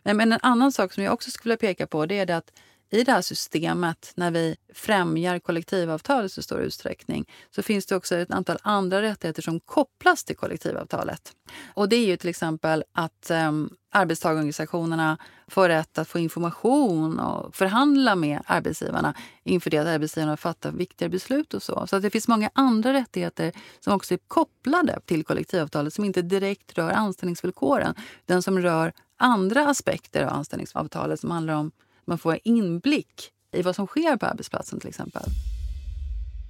Men 0.03 0.33
en 0.33 0.39
annan 0.43 0.73
sak 0.73 0.93
som 0.93 1.05
jag 1.05 1.13
också 1.13 1.31
skulle 1.31 1.53
vilja 1.53 1.69
peka 1.69 1.87
på 1.87 2.07
det 2.07 2.19
är 2.19 2.27
det 2.27 2.37
att 2.37 2.53
i 2.91 3.05
det 3.05 3.13
här 3.13 3.23
systemet, 3.23 4.13
när 4.15 4.31
vi 4.31 4.57
främjar 4.75 5.39
kollektivavtal 5.39 6.25
i 6.25 6.29
så 6.29 6.43
stor 6.43 6.61
utsträckning, 6.61 7.29
så 7.55 7.63
finns 7.63 7.87
det 7.87 7.97
också 7.97 8.17
ett 8.17 8.31
antal 8.31 8.59
andra 8.63 9.03
rättigheter 9.03 9.43
som 9.43 9.61
kopplas 9.61 10.25
till 10.25 10.37
kollektivavtalet. 10.37 11.33
Och 11.75 11.89
det 11.89 11.97
är 11.97 12.07
ju 12.07 12.17
till 12.17 12.29
exempel 12.29 12.85
att 12.93 13.31
um, 13.31 13.71
arbetstagarorganisationerna 13.91 15.19
får 15.49 15.69
rätt 15.69 15.99
att 15.99 16.09
få 16.09 16.19
information 16.19 17.19
och 17.19 17.57
förhandla 17.57 18.15
med 18.15 18.43
arbetsgivarna 18.47 19.15
inför 19.45 19.71
det 19.71 19.79
att 19.79 19.87
arbetsgivarna 19.87 20.37
fattar 20.37 20.73
viktiga 20.73 21.09
beslut 21.09 21.55
och 21.55 21.63
så. 21.63 21.87
Så 21.87 21.97
att 21.97 22.03
det 22.03 22.11
finns 22.11 22.29
många 22.29 22.51
andra 22.53 22.93
rättigheter 22.93 23.53
som 23.81 23.93
också 23.93 24.15
är 24.15 24.19
kopplade 24.29 25.01
till 25.05 25.25
kollektivavtalet 25.25 25.95
som 25.95 26.05
inte 26.05 26.23
direkt 26.23 26.79
rör 26.79 26.91
anställningsvillkoren, 26.91 27.95
utan 28.27 28.43
som 28.43 28.59
rör 28.59 28.93
andra 29.17 29.67
aspekter 29.67 30.25
av 30.25 30.33
anställningsavtalet 30.33 31.21
som 31.21 31.31
handlar 31.31 31.55
om 31.55 31.71
man 32.09 32.19
får 32.19 32.39
inblick 32.45 33.31
i 33.53 33.63
vad 33.63 33.77
som 33.77 33.87
sker 33.87 34.17
på 34.17 34.27
arbetsplatsen 34.27 34.81
till 34.81 34.89
exempel. 34.89 35.23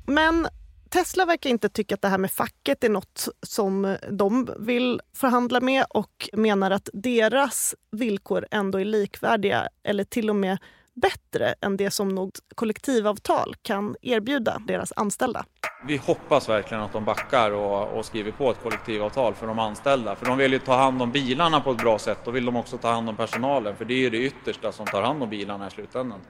Men 0.07 0.49
Tesla 0.89 1.25
verkar 1.25 1.51
inte 1.51 1.69
tycka 1.69 1.95
att 1.95 2.03
det 2.03 2.09
här 2.09 2.19
med 2.19 2.31
facket 2.31 2.85
är 2.85 2.89
något 2.89 3.29
som 3.43 3.97
de 4.11 4.51
vill 4.59 5.01
förhandla 5.15 5.61
med 5.61 5.85
och 5.89 6.29
menar 6.33 6.71
att 6.71 6.89
deras 6.93 7.75
villkor 7.91 8.47
ändå 8.51 8.81
är 8.81 8.85
likvärdiga 8.85 9.69
eller 9.83 10.05
till 10.05 10.31
och 10.31 10.37
med 10.37 10.59
bättre 11.01 11.55
än 11.61 11.77
det 11.77 11.91
som 11.91 12.09
något 12.09 12.41
kollektivavtal 12.55 13.55
kan 13.63 13.97
erbjuda 14.03 14.63
deras 14.67 14.93
anställda. 14.97 15.45
Vi 15.87 15.97
hoppas 15.97 16.49
verkligen 16.49 16.83
att 16.83 16.93
de 16.93 17.05
backar 17.05 17.51
och, 17.51 17.99
och, 17.99 18.05
skriver 18.05 18.33
på 18.33 18.51
ett 18.51 18.63
kollektivavtal 18.63 19.35
för 19.35 19.47
de 19.47 19.59
anställda. 19.59 20.17
För 20.17 20.27
de 20.27 20.39
vill 20.39 20.53
ju 20.53 20.59
ta 20.59 20.77
hand 20.77 21.03
om 21.03 21.13
bilarna 21.13 21.61
på 21.61 21.71
ett 21.71 21.79
bra 21.79 21.99
sätt. 21.99 22.19
Då 22.25 22.31
vill 22.31 22.45
de 22.45 22.57
också 22.57 22.79
ta 22.79 22.91
hand 22.91 23.09
om 23.09 23.17
personalen. 23.17 23.77
För 23.77 23.85
det 23.85 23.95
är 23.95 23.99
ju 23.99 24.11
det 24.11 24.19
yttersta 24.19 24.73
som 24.73 24.87
tar 24.87 25.03
hand 25.03 25.23
om 25.23 25.31
bilarna 25.31 25.67
i 25.67 25.71
slutändan. 25.71 26.21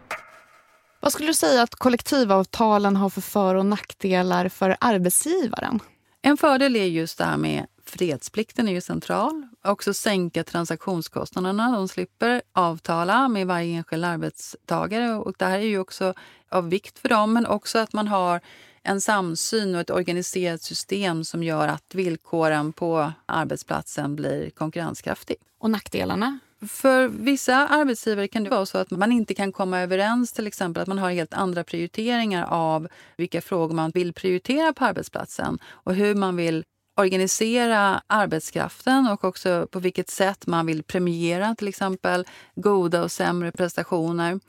Vad 1.00 1.12
skulle 1.12 1.28
du 1.28 1.34
säga 1.34 1.62
att 1.62 1.75
kollektivavtalen 1.75 2.96
har 2.96 3.10
för 3.10 3.20
för 3.20 3.54
och 3.54 3.66
nackdelar 3.66 4.48
för 4.48 4.76
arbetsgivaren? 4.80 5.80
En 6.22 6.37
fördel 6.37 6.76
är 6.76 6.84
just 6.84 7.18
det 7.18 7.25
här 7.25 7.37
med 7.37 7.66
fredsplikten 7.88 8.68
är 8.68 8.73
ju 8.73 8.80
central. 8.80 9.49
Också 9.64 9.95
sänka 9.95 10.45
transaktionskostnaderna. 10.45 11.73
De 11.76 11.88
slipper 11.88 12.42
avtala 12.52 13.28
med 13.28 13.47
varje 13.47 13.76
enskild 13.76 14.04
arbetstagare. 14.04 15.14
Och 15.14 15.35
det 15.38 15.45
här 15.45 15.59
är 15.59 15.66
ju 15.66 15.78
också 15.78 16.14
av 16.49 16.71
vikt 16.71 16.99
för 16.99 17.09
dem, 17.09 17.33
men 17.33 17.47
också 17.47 17.78
att 17.78 17.92
man 17.92 18.09
har 18.09 18.40
en 18.83 19.00
samsyn 19.00 19.75
och 19.75 19.80
ett 19.80 19.90
organiserat 19.90 20.62
system 20.62 21.25
som 21.25 21.42
gör 21.42 21.68
att 21.68 21.95
villkoren 21.95 22.73
på 22.73 23.12
arbetsplatsen 23.26 24.16
blir 24.16 24.50
konkurrenskraftig. 24.50 25.37
Och 25.59 25.71
nackdelarna? 25.71 26.38
För 26.68 27.09
vissa 27.09 27.68
arbetsgivare 27.68 28.28
kan 28.28 28.45
det 28.45 28.50
vara 28.50 28.66
så 28.66 28.78
att 28.78 28.90
man 28.90 29.12
inte 29.12 29.35
kan 29.35 29.52
komma 29.52 29.80
överens, 29.80 30.33
till 30.33 30.47
exempel 30.47 30.83
att 30.83 30.88
man 30.88 30.99
har 30.99 31.11
helt 31.11 31.35
andra 31.35 31.64
prioriteringar 31.64 32.47
av 32.50 32.88
vilka 33.16 33.40
frågor 33.40 33.75
man 33.75 33.90
vill 33.90 34.12
prioritera 34.12 34.73
på 34.73 34.85
arbetsplatsen 34.85 35.59
och 35.66 35.95
hur 35.95 36.14
man 36.14 36.37
vill 36.37 36.64
organisera 36.99 38.02
arbetskraften 38.07 39.07
och 39.07 39.25
också 39.25 39.67
på 39.71 39.78
vilket 39.78 40.11
sätt 40.11 40.47
man 40.47 40.67
vill 40.67 40.83
premiera 40.83 41.55
till 41.55 41.69
exempel 41.69 42.25
goda 42.55 43.02
och 43.02 43.12
sämre 43.12 43.52
prestationer. 43.52 44.40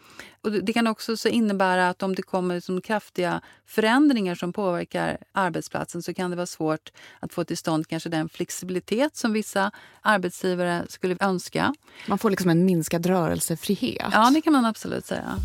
Och 0.41 0.51
det 0.51 0.74
kan 0.74 0.88
också 0.88 1.29
innebära 1.29 1.89
att 1.89 2.03
om 2.03 2.15
det 2.15 2.22
kommer 2.22 2.56
liksom 2.56 2.82
kraftiga 2.82 3.41
förändringar 3.65 4.36
som 4.36 4.53
påverkar 4.53 5.18
arbetsplatsen 5.32 6.03
så 6.03 6.13
kan 6.13 6.29
det 6.29 6.36
vara 6.36 6.46
svårt 6.46 6.91
att 7.20 7.34
få 7.34 7.44
till 7.44 7.58
stånd 7.58 7.88
kanske 7.88 8.10
den 8.10 8.29
flexibilitet 8.29 9.15
som 9.15 9.34
vissa 9.34 9.72
arbetsgivare 10.01 10.86
skulle 10.89 11.18
önska. 11.20 11.75
Man 12.08 12.18
får 12.18 12.29
liksom 12.29 12.50
en 12.50 12.65
minskad 12.65 13.06
rörelsefrihet. 13.06 14.10
Ja, 14.12 14.32
det 14.34 14.41
kan 14.41 14.53
man 14.53 14.65
absolut 14.65 15.06
säga. 15.06 15.39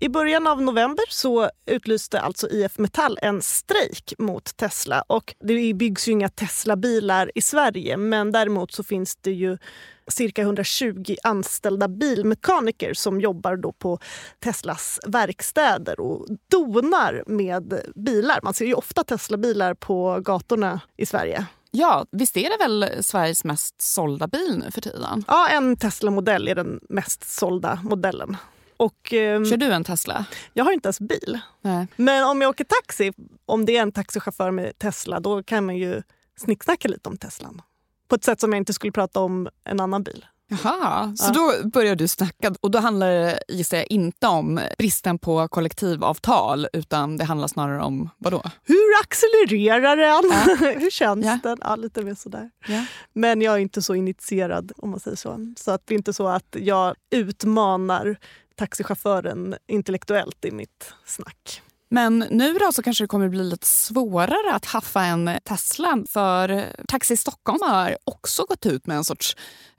I 0.00 0.08
början 0.08 0.46
av 0.46 0.62
november 0.62 1.04
så 1.08 1.50
utlyste 1.66 2.20
alltså 2.20 2.48
IF 2.50 2.78
Metall 2.78 3.18
en 3.22 3.42
strejk 3.42 4.14
mot 4.18 4.56
Tesla. 4.56 5.02
Och 5.06 5.34
det 5.40 5.74
byggs 5.74 6.08
ju 6.08 6.12
inga 6.12 6.28
Tesla-bilar 6.28 7.30
i 7.34 7.42
Sverige 7.42 7.96
men 7.96 8.32
däremot 8.32 8.72
så 8.72 8.82
finns 8.82 9.16
det 9.16 9.30
ju 9.30 9.58
cirka 10.06 10.42
120 10.42 11.16
anställda 11.22 11.88
bilmekaniker 11.88 12.94
som 12.94 13.20
jobbar 13.20 13.56
då 13.56 13.72
på 13.72 13.98
Teslas 14.38 15.00
verkstäder 15.06 16.00
och 16.00 16.26
donar 16.50 17.24
med 17.26 17.82
bilar. 17.94 18.40
Man 18.42 18.54
ser 18.54 18.66
ju 18.66 18.74
ofta 18.74 19.04
Tesla-bilar 19.04 19.74
på 19.74 20.20
gatorna 20.20 20.80
i 20.96 21.06
Sverige. 21.06 21.46
Ja, 21.70 22.06
visst 22.10 22.36
är 22.36 22.58
det 22.58 22.64
väl 22.64 23.04
Sveriges 23.04 23.44
mest 23.44 23.82
sålda 23.82 24.26
bil 24.26 24.62
nu 24.64 24.70
för 24.70 24.80
tiden? 24.80 25.24
Ja, 25.28 25.48
en 25.48 25.76
Tesla-modell 25.76 26.48
är 26.48 26.54
den 26.54 26.80
mest 26.88 27.38
sålda 27.38 27.80
modellen. 27.82 28.36
Och, 28.78 29.12
um, 29.12 29.44
Kör 29.46 29.56
du 29.56 29.72
en 29.72 29.84
Tesla? 29.84 30.24
Jag 30.52 30.64
har 30.64 30.72
inte 30.72 30.86
ens 30.86 31.00
bil. 31.00 31.38
Nej. 31.60 31.86
Men 31.96 32.24
om 32.24 32.40
jag 32.42 32.48
åker 32.48 32.64
taxi, 32.64 33.12
om 33.46 33.64
det 33.66 33.76
är 33.76 33.82
en 33.82 33.92
taxichaufför 33.92 34.50
med 34.50 34.78
Tesla, 34.78 35.20
då 35.20 35.42
kan 35.42 35.66
man 35.66 35.76
ju 35.76 36.02
snicksnacka 36.40 36.88
lite 36.88 37.08
om 37.08 37.16
Teslan. 37.16 37.62
På 38.08 38.14
ett 38.14 38.24
sätt 38.24 38.40
som 38.40 38.52
jag 38.52 38.56
inte 38.60 38.72
skulle 38.72 38.92
prata 38.92 39.20
om 39.20 39.48
en 39.64 39.80
annan 39.80 40.02
bil. 40.02 40.26
Jaha, 40.50 41.16
så 41.16 41.32
då 41.32 41.68
börjar 41.68 41.96
du 41.96 42.08
snacka. 42.08 42.54
Och 42.60 42.70
då 42.70 42.78
handlar 42.78 43.10
det 43.10 43.42
gissar 43.48 43.76
jag 43.76 43.86
inte 43.90 44.26
om 44.26 44.60
bristen 44.78 45.18
på 45.18 45.48
kollektivavtal 45.48 46.66
utan 46.72 47.16
det 47.16 47.24
handlar 47.24 47.48
snarare 47.48 47.82
om 47.82 48.10
vad 48.18 48.32
då? 48.32 48.42
Hur 48.64 49.00
accelererar 49.02 49.96
den? 49.96 50.30
Ja. 50.60 50.70
Hur 50.80 50.90
känns 50.90 51.26
Ja. 51.26 51.38
den? 51.42 51.58
Ja, 51.62 51.76
lite 51.76 52.02
mer 52.02 52.14
sådär. 52.14 52.50
Ja. 52.68 52.84
Men 53.12 53.42
jag 53.42 53.54
är 53.54 53.58
inte 53.58 53.82
så 53.82 53.94
initierad 53.94 54.72
om 54.76 54.90
man 54.90 55.00
säger 55.00 55.16
så. 55.16 55.54
Så 55.56 55.70
att 55.70 55.82
det 55.86 55.94
är 55.94 55.96
inte 55.96 56.12
så 56.12 56.28
att 56.28 56.56
jag 56.58 56.94
utmanar 57.10 58.16
taxichauffören 58.58 59.56
intellektuellt 59.66 60.44
i 60.44 60.50
mitt 60.50 60.92
snack. 61.04 61.62
Men 61.90 62.18
nu 62.30 62.52
då 62.52 62.72
så 62.72 62.82
kanske 62.82 63.04
det 63.04 63.08
kommer 63.08 63.28
bli 63.28 63.44
lite 63.44 63.66
svårare 63.66 64.54
att 64.54 64.64
haffa 64.64 65.02
en 65.02 65.30
Tesla 65.44 66.04
för 66.08 66.66
Taxi 66.88 67.16
Stockholm 67.16 67.58
har 67.62 67.96
också 68.04 68.44
gått 68.44 68.66
ut 68.66 68.86
med 68.86 68.96
en 68.96 69.04
sorts 69.04 69.36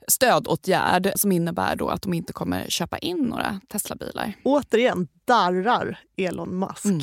stödåtgärd 0.08 1.12
som 1.16 1.32
innebär 1.32 1.76
då 1.76 1.88
att 1.88 2.02
de 2.02 2.14
inte 2.14 2.32
kommer 2.32 2.66
köpa 2.68 2.98
in 2.98 3.18
några 3.18 3.60
Teslabilar. 3.68 4.32
Återigen 4.44 5.08
darrar 5.24 6.00
Elon 6.16 6.58
Musk. 6.58 6.84
Mm. 6.84 7.00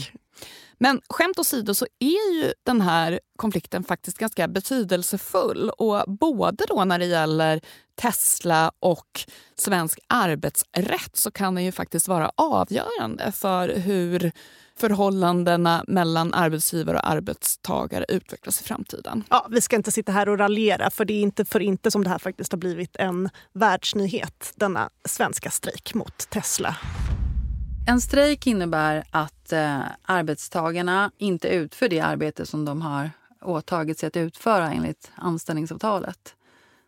Men 0.80 1.02
skämt 1.10 1.40
åsido 1.40 1.74
så 1.74 1.86
är 2.00 2.34
ju 2.34 2.54
den 2.66 2.82
här 2.82 3.20
konflikten 3.36 3.84
faktiskt 3.84 4.18
ganska 4.18 4.48
betydelsefull. 4.48 5.70
Och 5.70 6.04
både 6.08 6.66
då 6.68 6.86
när 6.86 7.00
det 7.00 7.06
gäller 7.06 7.62
Tesla 8.02 8.72
och 8.80 9.26
svensk 9.56 10.00
arbetsrätt 10.08 11.16
så 11.16 11.32
kan 11.32 11.56
den 11.56 11.64
ju 11.64 11.72
faktiskt 11.72 12.08
vara 12.08 12.32
avgörande 12.36 13.32
för 13.32 13.70
hur 13.70 14.32
förhållandena 14.80 15.84
mellan 15.88 16.34
arbetsgivare 16.34 16.98
och 16.98 17.10
arbetstagare 17.10 18.06
utvecklas 18.08 18.62
i 18.62 18.64
framtiden. 18.64 19.24
Ja, 19.30 19.48
vi 19.52 19.62
ska 19.62 19.76
inte 19.76 19.92
sitta 19.92 20.12
här 20.12 20.30
och 20.30 20.38
raljera 20.38 20.90
för 20.90 21.06
det 21.06 21.14
är 21.14 21.22
inte 21.22 21.46
för 21.46 21.60
inte 21.60 21.92
som 21.92 22.04
det 22.04 22.10
här 22.10 22.20
faktiskt 22.20 22.52
har 22.52 22.60
blivit 22.60 22.96
en 22.96 23.30
världsnyhet, 23.54 24.54
denna 24.56 24.90
svenska 25.06 25.52
strejk 25.52 25.94
mot 25.94 26.30
Tesla. 26.30 26.76
En 27.90 28.02
strejk 28.02 28.48
innebär 28.48 29.04
att 29.12 29.54
eh, 29.54 29.82
arbetstagarna 30.02 31.12
inte 31.18 31.48
utför 31.48 31.90
det 31.90 32.00
arbete 32.00 32.46
som 32.46 32.66
de 32.66 32.82
har 32.82 33.12
åtagit 33.42 34.00
sig 34.00 34.08
att 34.08 34.18
utföra 34.18 34.72
enligt 34.72 35.12
anställningsavtalet. 35.16 36.36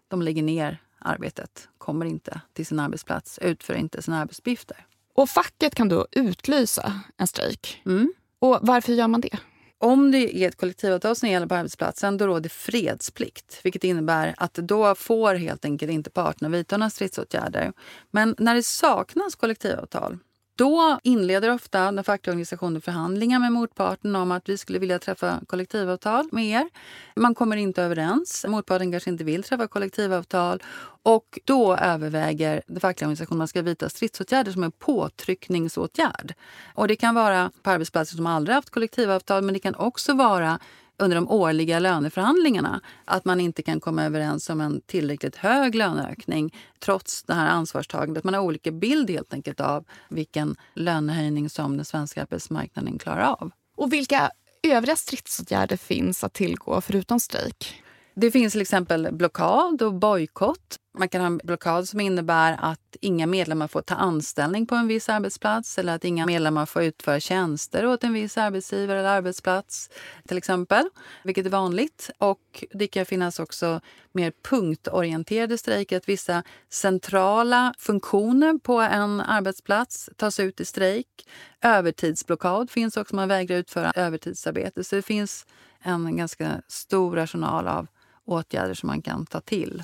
De 0.08 0.22
lägger 0.22 0.44
ner 0.44 0.82
arbetet, 1.00 1.70
kommer 1.78 2.06
inte 2.06 2.42
till 2.54 2.66
sin 2.66 2.80
arbetsplats, 2.80 3.40
utför 3.40 3.74
inte 3.74 4.02
sina 4.02 4.20
arbetsuppgifter. 4.22 4.86
Och 5.14 5.30
facket 5.30 5.76
kan 5.76 5.90
då 5.90 6.08
utlysa 6.12 7.02
en 7.18 7.28
strejk. 7.28 7.82
Mm. 7.86 8.14
Och 8.40 8.60
varför 8.62 8.94
gör 8.94 9.08
man 9.08 9.22
det? 9.22 9.38
Om 9.78 10.12
det 10.12 10.44
är 10.44 10.48
ett 10.48 10.58
kollektivavtal 10.58 11.16
som 11.16 11.30
gäller 11.30 11.48
på 11.48 11.56
arbetsplatsen 11.56 12.18
då 12.18 12.28
råder 12.28 12.50
fredsplikt. 12.50 13.60
Vilket 13.64 13.84
innebär 13.84 14.36
att 14.38 14.54
då 14.54 14.96
får 14.96 15.36
helt 15.36 15.66
enkelt 15.66 15.92
inte 15.92 16.10
parterna 16.10 16.50
vidta 16.50 16.78
några 16.78 16.90
stridsåtgärder. 16.90 17.74
Men 18.12 18.36
när 18.38 18.56
det 18.56 18.64
saknas 18.64 19.36
kollektivavtal 19.36 20.18
då 20.60 21.00
inleder 21.04 21.54
ofta 21.54 21.91
den 21.91 22.04
fackliga 22.04 22.32
organisationen 22.32 22.82
förhandlingar 22.82 23.39
med 23.39 23.52
motparten 23.52 24.15
om 24.15 24.32
att 24.32 24.50
vi 24.50 24.58
skulle 24.58 24.80
vilja 24.80 25.00
träffa 25.00 25.39
kollektivavtal 25.48 26.30
med 26.32 26.45
er. 26.45 26.69
Man 27.15 27.36
kommer 27.36 27.58
inte 27.58 27.84
överens. 27.84 28.45
Motparten 28.48 28.91
kanske 28.91 29.10
inte 29.10 29.24
vill 29.24 29.43
träffa 29.43 29.67
kollektivavtal. 29.67 30.63
Och 31.04 31.39
då 31.45 31.76
överväger 31.76 32.62
den 32.67 32.80
fackliga 32.80 33.08
organisationen 33.08 33.38
att 33.38 33.38
man 33.38 33.48
ska 33.48 33.62
vidta 33.62 33.89
stridsåtgärder 33.89 34.52
som 34.52 34.63
en 34.63 34.72
påtryckningsåtgärd. 34.72 36.34
Och 36.76 36.88
det 36.88 36.95
kan 36.95 37.15
vara 37.15 37.52
på 37.63 37.69
arbetsplatser 37.69 38.15
som 38.15 38.28
aldrig 38.28 38.56
haft 38.56 38.69
kollektivavtal 38.69 39.43
men 39.43 39.54
det 39.54 39.60
kan 39.60 39.76
också 39.76 40.13
vara 40.13 40.60
under 41.00 41.16
de 41.16 41.30
årliga 41.30 41.80
löneförhandlingarna 41.80 42.82
att 43.06 43.26
man 43.26 43.40
inte 43.40 43.62
kan 43.62 43.80
komma 43.80 44.04
överens 44.06 44.50
om 44.50 44.62
en 44.62 44.82
tillräckligt 44.82 45.36
hög 45.36 45.76
löneökning 45.76 46.56
trots 46.80 47.24
det 47.24 47.34
här 47.34 47.48
ansvarstagandet. 47.48 48.24
Man 48.24 48.34
har 48.34 48.42
olika 48.42 48.72
bild 48.72 49.10
helt 49.10 49.34
enkelt 49.34 49.60
av 49.60 49.86
vilken 50.10 50.56
lönehöjning 50.74 51.50
som 51.50 51.78
den 51.78 51.86
svenska 51.86 52.22
arbetsmarknaden 52.22 52.98
klarar 53.00 53.24
av. 53.24 53.52
Och 53.76 53.94
vilka 53.94 54.32
övriga 54.64 54.96
stridsåtgärder 54.96 55.78
finns 55.78 56.24
att 56.24 56.34
tillgå 56.34 56.82
förutom 56.82 57.20
strejk? 57.20 57.84
Det 58.13 58.32
finns 58.32 58.52
till 58.52 58.62
exempel 58.62 59.08
blockad 59.12 59.82
och 59.82 59.93
bojkott. 59.93 60.78
Man 60.98 61.10
kan 61.10 61.22
ha 61.22 61.28
en 61.28 61.39
blockad 61.43 61.88
som 61.88 62.00
innebär 62.00 62.58
att 62.60 62.98
inga 63.02 63.28
medlemmar 63.28 63.67
får 63.67 63.82
ta 63.82 63.95
anställning 63.95 64.65
på 64.65 64.76
en 64.76 64.88
viss 64.88 65.10
arbetsplats 65.10 65.78
eller 65.78 65.95
att 65.95 66.06
inga 66.06 66.26
medlemmar 66.26 66.65
får 66.65 66.84
utföra 66.84 67.19
tjänster 67.19 67.86
åt 67.86 68.04
en 68.04 68.13
viss 68.13 68.38
arbetsgivare 68.38 69.00
eller 69.00 69.10
arbetsplats 69.10 69.89
till 70.28 70.38
exempel, 70.38 70.89
vilket 71.24 71.45
är 71.45 71.50
vanligt. 71.50 72.10
Och 72.17 72.65
det 72.72 72.88
kan 72.88 73.06
finnas 73.06 73.39
också 73.39 73.82
mer 74.12 74.34
punktorienterade 74.50 75.58
strejker, 75.58 75.98
att 75.98 76.10
vissa 76.10 76.43
centrala 76.69 77.74
funktioner 77.78 78.58
på 78.58 78.80
en 78.80 79.22
arbetsplats 79.22 80.10
tas 80.15 80.39
ut 80.39 80.60
i 80.60 80.65
strejk. 80.65 81.28
Övertidsblockad 81.62 82.72
finns 82.72 82.98
också, 82.98 83.15
man 83.15 83.28
vägrar 83.28 83.58
utföra 83.58 83.91
övertidsarbete. 83.95 84.84
Så 84.84 84.95
det 84.95 85.02
finns 85.02 85.45
en 85.82 86.17
ganska 86.17 86.62
stor 86.67 87.19
arsenal 87.19 87.67
av 87.67 87.88
åtgärder 88.30 88.74
som 88.74 88.88
man 88.88 89.02
kan 89.02 89.26
ta 89.26 89.42
till. 89.42 89.84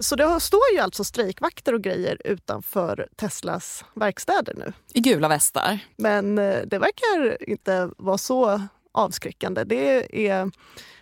Så 0.00 0.16
det 0.16 0.40
står 0.40 0.60
ju 0.74 0.78
alltså 0.78 1.04
strejkvakter 1.04 1.72
och 1.72 1.82
grejer 1.82 2.22
utanför 2.24 3.08
Teslas 3.16 3.84
verkstäder 3.94 4.54
nu. 4.54 4.72
I 4.94 5.00
gula 5.00 5.28
västar. 5.28 5.78
Men 5.96 6.38
eh, 6.38 6.58
det 6.66 6.78
verkar 6.78 7.48
inte 7.50 7.90
vara 7.96 8.18
så 8.18 8.62
avskräckande. 8.92 9.64
Det 9.64 10.28
är 10.28 10.50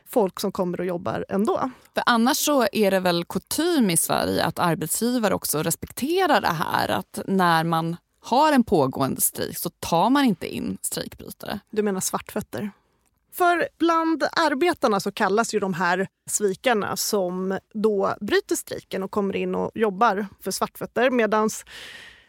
folk 0.09 0.41
som 0.41 0.53
kommer 0.53 0.81
och 0.81 0.87
jobbar 0.87 1.25
ändå. 1.29 1.71
För 1.95 2.03
annars 2.07 2.37
så 2.37 2.67
är 2.73 2.91
det 2.91 3.01
väl 3.01 3.25
kutym 3.25 3.91
i 3.91 3.97
Sverige 3.97 4.45
att 4.45 4.59
arbetsgivare 4.59 5.35
också 5.35 5.63
respekterar 5.63 6.41
det 6.41 6.47
här 6.47 6.89
att 6.89 7.19
när 7.27 7.65
man 7.65 7.97
har 8.21 8.53
en 8.53 8.65
pågående 8.65 9.21
strejk 9.21 9.59
så 9.59 9.71
tar 9.71 10.11
man 10.11 10.25
inte 10.25 10.55
in 10.55 10.79
strejkbrytare. 10.83 11.61
Du 11.71 11.83
menar 11.83 12.01
svartfötter? 12.01 12.71
För 13.37 13.69
bland 13.79 14.25
arbetarna 14.33 15.01
så 15.01 15.13
kallas 15.13 15.55
ju 15.55 15.61
de 15.61 15.75
här 15.75 16.09
svikarna 16.31 16.97
som 16.97 17.59
då 17.75 18.15
bryter 18.21 18.57
strejken 18.57 19.03
och 19.03 19.11
kommer 19.11 19.37
in 19.37 19.55
och 19.55 19.71
jobbar 19.75 20.27
för 20.41 20.51
svartfötter 20.51 21.11
medan 21.11 21.51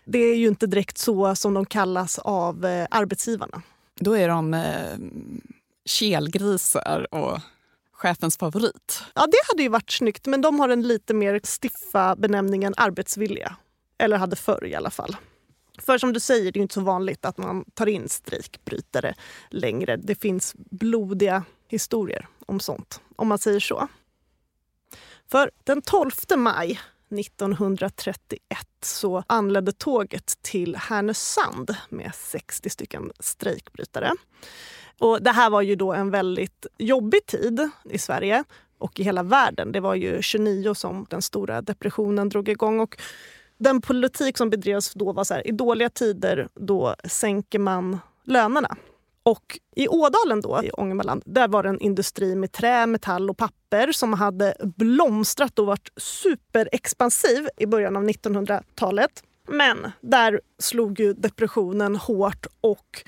det 0.06 0.20
är 0.20 0.36
ju 0.36 0.48
inte 0.48 0.67
direkt 0.67 0.98
så 0.98 1.36
som 1.36 1.54
de 1.54 1.65
kallas 1.65 2.20
av 2.20 2.65
eh, 2.65 2.88
arbetsgivarna. 2.91 3.62
Då 4.00 4.13
är 4.13 4.28
de 4.28 4.54
eh, 4.54 4.98
kelgrisar 5.86 7.13
och 7.13 7.39
chefens 7.91 8.38
favorit. 8.38 9.04
Ja, 9.15 9.28
det 9.28 9.38
hade 9.52 9.63
ju 9.63 9.70
varit 9.70 9.91
snyggt, 9.91 10.26
men 10.26 10.41
de 10.41 10.60
har 10.60 10.67
den 10.67 10.82
lite 10.82 11.13
mer 11.13 11.41
stiffa 11.62 12.15
benämningen 12.15 12.74
arbetsvilliga. 12.78 13.56
Eller 13.98 14.17
hade 14.17 14.36
förr 14.36 14.65
i 14.65 14.76
alla 14.76 14.89
fall. 14.89 15.15
För 15.78 15.98
som 15.98 16.13
du 16.13 16.20
säger, 16.20 16.52
det 16.52 16.60
är 16.60 16.62
inte 16.62 16.74
så 16.74 16.82
vanligt 16.82 17.26
att 17.26 17.38
man 17.38 17.66
tar 17.74 17.88
in 17.88 18.10
strejkbrytare 18.10 19.13
längre. 19.50 19.98
Det 19.98 20.16
finns 20.16 20.56
blodiga 20.58 21.44
historier 21.68 22.28
om 22.46 22.60
sånt, 22.60 23.02
om 23.16 23.28
man 23.28 23.38
säger 23.38 23.60
så. 23.60 23.88
För 25.28 25.52
den 25.63 25.82
12 25.82 26.12
maj 26.38 26.80
1931 27.10 28.68
så 28.82 29.24
anlände 29.28 29.72
tåget 29.72 30.38
till 30.42 30.76
Härnösand 30.76 31.76
med 31.90 32.12
60 32.16 32.70
stycken 32.70 33.12
strejkbrytare. 33.20 34.12
Och 35.00 35.22
det 35.22 35.32
här 35.32 35.50
var 35.50 35.62
ju 35.62 35.76
då 35.76 35.94
en 35.94 36.12
väldigt 36.12 36.66
jobbig 36.78 37.26
tid 37.26 37.70
i 37.90 37.98
Sverige 37.98 38.44
och 38.78 39.00
i 39.00 39.04
hela 39.04 39.24
världen. 39.24 39.72
Det 39.72 39.80
var 39.80 39.96
ju 39.96 40.22
29 40.22 40.74
som 40.74 41.06
den 41.10 41.22
stora 41.22 41.62
depressionen 41.62 42.30
drog 42.30 42.50
igång. 42.50 42.80
Och 42.80 43.02
den 43.58 43.82
politik 43.82 44.38
som 44.38 44.50
bedrevs 44.50 44.93
då 44.93 45.12
var 45.12 45.24
så 45.24 45.34
här, 45.34 45.48
i 45.48 45.52
dåliga 45.52 45.89
tider 45.89 46.48
då 46.56 46.96
sänker 47.04 47.60
man 47.60 48.00
lönerna. 48.24 48.76
Och 49.24 49.60
i 49.76 49.88
Ådalen 49.88 50.41
då, 50.41 50.62
i 50.63 50.72
Ångermanland, 50.72 51.24
där 51.26 51.48
var 51.48 51.63
det 51.63 51.70
en 51.70 51.80
industri 51.80 52.36
med 52.36 52.52
trä, 52.52 52.86
metall 52.86 53.30
och 53.30 53.38
papper 53.38 53.91
som 53.91 54.13
hade 54.13 54.56
blomstrat 54.60 55.60
och 55.60 55.65
varit 55.65 55.89
superexpansiv 55.98 57.50
i 57.58 57.65
början 57.65 57.96
av 57.96 58.04
1900-talet. 58.04 59.24
Men 59.48 59.91
där 60.02 60.41
slog 60.60 61.00
ju 61.00 61.13
depressionen 61.13 61.96
hårt 61.96 62.46
och 62.62 63.04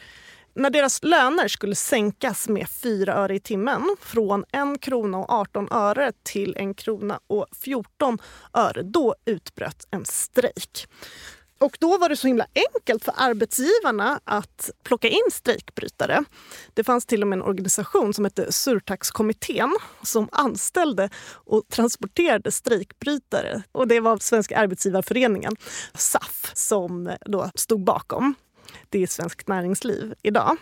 när 0.59 0.69
deras 0.69 1.03
löner 1.03 1.47
skulle 1.47 1.75
sänkas 1.75 2.49
med 2.49 2.69
4 2.69 3.13
öre 3.13 3.35
i 3.35 3.39
timmen 3.39 3.95
från 4.01 4.43
1 4.51 4.81
krona 4.81 5.17
och 5.17 5.29
18 5.29 5.67
öre 5.71 6.11
till 6.23 6.55
1 6.57 6.77
krona 6.77 7.19
och 7.27 7.45
14 7.51 8.17
öre, 8.53 8.83
då 8.83 9.15
utbröt 9.25 9.87
en 9.91 10.05
strejk. 10.05 10.87
Och 11.59 11.77
då 11.79 11.97
var 11.97 12.09
det 12.09 12.15
så 12.15 12.27
himla 12.27 12.45
enkelt 12.75 13.03
för 13.03 13.13
arbetsgivarna 13.17 14.19
att 14.23 14.69
plocka 14.83 15.07
in 15.07 15.31
strejkbrytare. 15.31 16.23
Det 16.73 16.83
fanns 16.83 17.05
till 17.05 17.21
och 17.21 17.27
med 17.27 17.37
en 17.37 17.43
organisation 17.43 18.13
som 18.13 18.25
hette 18.25 18.51
Surtaxkommittén 18.51 19.77
som 20.03 20.29
anställde 20.31 21.09
och 21.31 21.67
transporterade 21.67 22.51
strejkbrytare. 22.51 23.63
Och 23.71 23.87
det 23.87 23.99
var 23.99 24.17
Svenska 24.17 24.57
arbetsgivarföreningen, 24.57 25.55
SAF, 25.93 26.51
som 26.53 27.11
då 27.25 27.51
stod 27.55 27.83
bakom. 27.83 28.35
Det 28.89 29.03
är 29.03 29.07
Svenskt 29.07 29.47
Näringsliv 29.47 30.13
idag. 30.21 30.57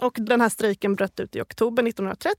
Och 0.00 0.16
den 0.20 0.40
här 0.40 0.48
strejken 0.48 0.94
bröt 0.94 1.20
ut 1.20 1.36
i 1.36 1.40
oktober 1.40 1.82
1930. 1.82 2.38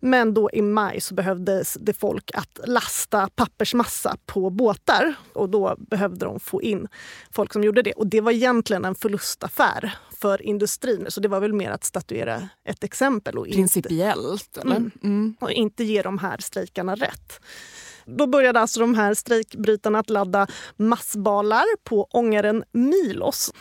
Men 0.00 0.34
då 0.34 0.50
i 0.52 0.62
maj 0.62 1.00
så 1.00 1.14
behövdes 1.14 1.76
det 1.80 1.92
folk 1.92 2.30
att 2.34 2.60
lasta 2.64 3.28
pappersmassa 3.34 4.16
på 4.26 4.50
båtar. 4.50 5.14
Och 5.32 5.48
då 5.48 5.76
behövde 5.78 6.26
de 6.26 6.40
få 6.40 6.62
in 6.62 6.88
folk 7.30 7.52
som 7.52 7.64
gjorde 7.64 7.82
det. 7.82 7.92
Och 7.92 8.06
det 8.06 8.20
var 8.20 8.32
egentligen 8.32 8.84
en 8.84 8.94
förlustaffär 8.94 9.98
för 10.20 10.42
industrin. 10.42 11.06
Så 11.08 11.20
det 11.20 11.28
var 11.28 11.40
väl 11.40 11.52
mer 11.52 11.70
att 11.70 11.84
statuera 11.84 12.48
ett 12.64 12.84
exempel. 12.84 13.38
Och 13.38 13.46
Principiellt? 13.46 14.56
Inte, 14.56 14.60
mm, 14.60 14.90
mm, 15.02 15.36
och 15.40 15.50
inte 15.50 15.84
ge 15.84 16.02
de 16.02 16.18
här 16.18 16.38
strejkarna 16.38 16.94
rätt. 16.94 17.40
Då 18.16 18.26
började 18.26 18.60
alltså 18.60 18.80
de 18.80 18.94
här 18.94 19.14
strejkbrytarna 19.14 19.98
att 19.98 20.10
ladda 20.10 20.46
massbalar 20.76 21.64
på 21.84 22.04
ångaren 22.10 22.64
Milos. 22.72 23.52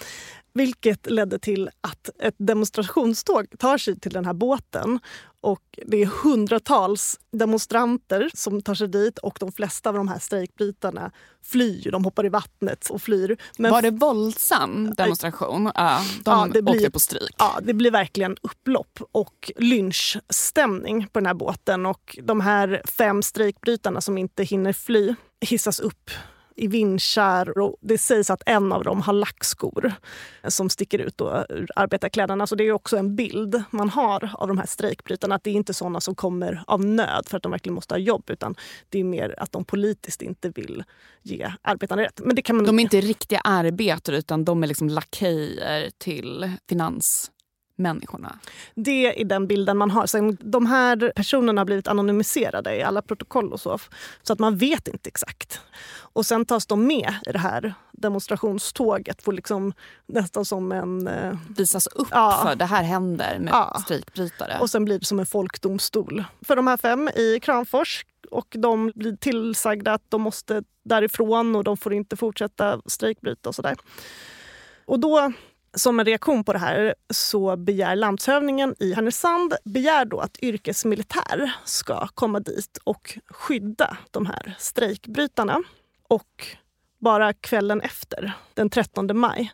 Vilket 0.58 1.12
ledde 1.12 1.40
till 1.40 1.70
att 1.82 2.10
ett 2.20 2.36
demonstrationståg 2.38 3.60
tar 3.60 3.78
sig 3.78 4.00
till 4.00 4.12
den 4.12 4.26
här 4.26 4.34
båten. 4.34 5.00
Och 5.42 5.80
Det 5.86 6.02
är 6.02 6.06
hundratals 6.06 7.20
demonstranter 7.32 8.30
som 8.34 8.62
tar 8.62 8.76
sig 8.76 8.88
dit 8.88 9.18
och 9.18 9.38
de 9.40 9.52
flesta 9.52 9.90
av 9.90 9.96
de 9.96 10.08
här 10.08 10.20
strejkbrytarna 10.20 11.12
flyr. 11.44 11.92
De 11.92 12.06
hoppar 12.06 12.26
i 12.26 12.30
vattnet 12.30 12.90
och 12.90 13.02
flyr. 13.02 13.38
Men 13.58 13.72
Var 13.72 13.82
det 13.82 13.92
våldsam 13.92 14.94
demonstration? 14.98 15.72
Ja, 15.76 16.02
de 16.24 16.32
ja, 16.32 16.48
det 16.54 16.72
åkte 16.72 16.92
på 16.92 17.00
stryk. 17.00 17.36
Ja, 17.38 17.60
det 17.62 17.74
blir 17.74 17.92
verkligen 17.92 18.38
upplopp 18.42 19.00
och 19.12 19.52
lynchstämning 19.56 21.08
på 21.12 21.20
den 21.20 21.26
här 21.26 21.34
båten. 21.34 21.86
Och 21.86 22.18
de 22.24 22.42
här 22.42 22.82
fem 22.86 23.24
strejkbrytarna 23.24 24.02
som 24.02 24.18
inte 24.18 24.44
hinner 24.44 24.74
fly 24.74 25.16
hissas 25.42 25.80
upp 25.80 26.12
i 26.58 26.68
vinschar. 26.68 27.60
Och 27.60 27.76
det 27.82 27.98
sägs 27.98 28.30
att 28.30 28.44
en 28.46 28.72
av 28.72 28.84
dem 28.84 29.02
har 29.02 29.14
lackskor 29.14 29.94
som 30.48 30.70
sticker 30.70 31.00
ut 31.00 31.18
då 31.18 31.46
ur 31.50 31.70
arbetarkläderna. 31.76 32.48
Så 32.48 32.56
det 32.56 32.64
är 32.64 32.72
också 32.72 32.98
en 32.98 33.16
bild 33.16 33.64
man 33.72 33.90
har 33.90 34.30
av 34.34 34.48
de 34.48 34.58
här 34.58 34.66
strejkbrytarna. 34.66 35.36
Att 35.36 35.44
det 35.44 35.50
är 35.50 35.54
inte 35.54 35.74
såna 35.74 36.02
som 36.02 36.16
kommer 36.16 36.64
av 36.68 36.86
nöd 36.86 37.26
för 37.28 37.38
att 37.38 37.44
de 37.44 37.52
verkligen 37.52 37.76
måste 37.76 37.94
ha 37.94 38.00
jobb. 38.00 38.30
Utan 38.30 38.56
det 38.90 39.00
är 39.00 39.04
mer 39.04 39.36
att 39.38 39.52
de 39.52 39.66
politiskt 39.66 40.22
inte 40.22 40.50
vill 40.50 40.84
ge 41.22 41.52
arbetarna 41.62 42.02
rätt. 42.02 42.22
Men 42.24 42.36
det 42.36 42.42
kan 42.42 42.56
man... 42.56 42.66
De 42.66 42.80
är 42.80 42.84
inte 42.84 43.02
riktiga 43.02 43.40
arbetare 43.40 44.18
utan 44.18 44.46
de 44.46 44.64
är 44.64 44.68
liksom 44.68 44.90
lakejer 44.90 45.90
till 45.98 46.52
finans 46.70 47.32
människorna? 47.78 48.40
Det 48.76 49.22
är 49.22 49.26
den 49.26 49.48
bilden 49.48 49.78
man 49.78 49.92
har. 49.92 50.06
Sen, 50.06 50.38
de 50.42 50.66
här 50.66 51.14
personerna 51.16 51.62
har 51.62 51.66
blivit 51.66 51.88
anonymiserade 51.88 52.76
i 52.76 52.84
alla 52.84 53.02
protokoll 53.02 53.54
och 53.54 53.60
så. 53.60 53.80
Så 54.24 54.34
att 54.34 54.40
man 54.40 54.58
vet 54.58 54.88
inte 54.88 55.08
exakt. 55.08 55.62
Och 56.18 56.26
sen 56.26 56.46
tas 56.46 56.66
de 56.66 56.88
med 56.88 57.14
i 57.26 57.32
det 57.32 57.40
här 57.40 57.74
demonstrationståget. 57.92 59.24
Får 59.24 59.34
liksom, 59.34 59.74
nästan 60.06 60.46
som 60.46 60.72
en... 60.72 61.08
Eh, 61.08 61.38
Visas 61.58 61.88
upp 61.88 62.08
ja. 62.12 62.40
för 62.44 62.56
det 62.56 62.66
här 62.66 62.84
händer 62.84 63.40
med 63.40 63.52
ja. 63.52 63.82
strejkbrytare. 63.84 64.58
Och 64.60 64.70
sen 64.70 64.86
blir 64.86 65.00
det 65.00 65.06
som 65.06 65.20
en 65.20 65.26
folkdomstol. 65.26 66.24
För 66.42 66.56
de 66.56 66.68
här 66.68 66.78
fem 66.78 67.10
i 67.16 67.40
Kramfors 67.40 68.06
och 68.32 68.48
de 68.50 68.92
blir 68.96 69.16
tillsagda 69.16 69.94
att 69.94 70.04
de 70.10 70.22
måste 70.22 70.64
därifrån 70.84 71.56
och 71.56 71.64
de 71.64 71.78
får 71.78 71.94
inte 71.94 72.16
fortsätta 72.16 72.82
strejkbryta 72.86 73.50
och 73.50 73.56
sådär. 73.56 73.76
Och 74.86 75.00
då 75.00 75.34
som 75.74 76.00
en 76.00 76.06
reaktion 76.06 76.44
på 76.44 76.54
det 76.54 76.60
här 76.60 76.96
så 77.10 77.56
begär 77.56 77.96
landshövdingen 77.96 78.76
i 78.80 78.94
Härnösand 78.94 79.54
begär 79.64 80.06
då 80.06 80.20
att 80.20 80.38
yrkesmilitär 80.44 81.52
ska 81.66 82.08
komma 82.08 82.40
dit 82.40 82.78
och 82.84 83.20
skydda 83.30 83.98
de 84.12 84.26
här 84.26 84.56
strejkbrytarna. 84.60 85.64
Och 86.08 86.58
bara 87.00 87.34
kvällen 87.34 87.82
efter, 87.82 88.34
den 88.54 88.70
13 88.70 89.18
maj, 89.18 89.52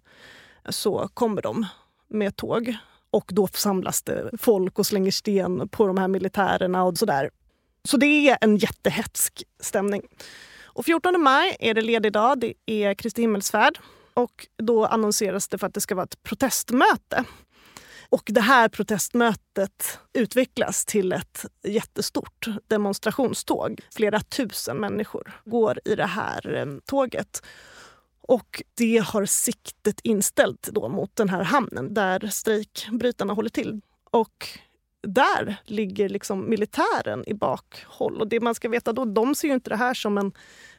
så 0.70 1.10
kommer 1.14 1.42
de 1.42 1.66
med 2.08 2.36
tåg. 2.36 2.78
Och 3.12 3.26
då 3.34 3.48
samlas 3.48 4.04
det 4.04 4.30
folk 4.40 4.80
och 4.80 4.86
slänger 4.86 5.12
sten 5.12 5.70
på 5.70 5.88
de 5.88 5.98
här 5.98 6.08
militärerna 6.08 6.84
och 6.84 6.98
sådär. 6.98 7.30
Så 7.84 7.98
det 7.98 8.30
är 8.30 8.38
en 8.42 8.58
jättehetsk 8.58 9.44
stämning. 9.60 10.02
Och 10.64 10.86
14 10.86 11.22
maj 11.22 11.58
är 11.60 11.74
det 11.74 11.82
ledig 11.82 12.12
dag, 12.12 12.40
det 12.40 12.54
är 12.66 12.94
Kristi 12.94 13.22
himmelsfärd. 13.22 13.80
Och 14.14 14.48
då 14.58 14.86
annonseras 14.86 15.48
det 15.48 15.58
för 15.58 15.68
att 15.68 15.74
det 15.74 15.82
ska 15.82 15.96
vara 15.96 16.04
ett 16.04 16.24
protestmöte. 16.24 17.26
Och 18.10 18.24
det 18.26 18.42
här 18.42 18.70
protestmötet 18.70 20.00
utvecklas 20.14 20.86
till 20.86 21.12
ett 21.12 21.46
jättestort 21.64 22.48
demonstrationståg. 22.68 23.82
Flera 23.96 24.20
tusen 24.20 24.78
människor 24.78 25.42
går 25.46 25.80
i 25.86 25.96
det 25.96 26.06
här 26.06 26.56
eh, 26.56 26.66
tåget. 26.86 27.42
Och 28.22 28.64
det 28.78 28.98
har 28.98 29.26
siktet 29.26 30.00
inställt 30.04 30.62
då 30.62 30.90
mot 30.90 31.16
den 31.16 31.30
här 31.30 31.44
hamnen 31.44 31.94
där 31.94 32.28
strejkbrytarna 32.28 33.34
håller 33.34 33.50
till. 33.50 33.82
Och 34.12 34.48
där 35.08 35.56
ligger 35.66 36.10
liksom 36.10 36.50
militären 36.50 37.24
i 37.28 37.34
bakhåll. 37.34 38.22
Och 38.22 38.28
det 38.28 38.40
man 38.40 38.56
ska 38.56 38.70
veta 38.70 38.94
då, 38.94 39.06
de 39.06 39.36
ser 39.36 39.48
ju 39.48 39.54
inte 39.54 39.70
det 39.70 39.78
här 39.78 39.94
som 39.94 40.18
en 40.18 40.32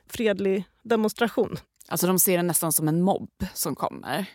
fredlig 0.06 0.64
demonstration. 0.82 1.56
Alltså 1.88 2.06
de 2.06 2.18
ser 2.18 2.36
det 2.36 2.42
nästan 2.42 2.72
som 2.72 2.88
en 2.88 3.02
mobb 3.02 3.30
som 3.54 3.74
kommer. 3.74 4.26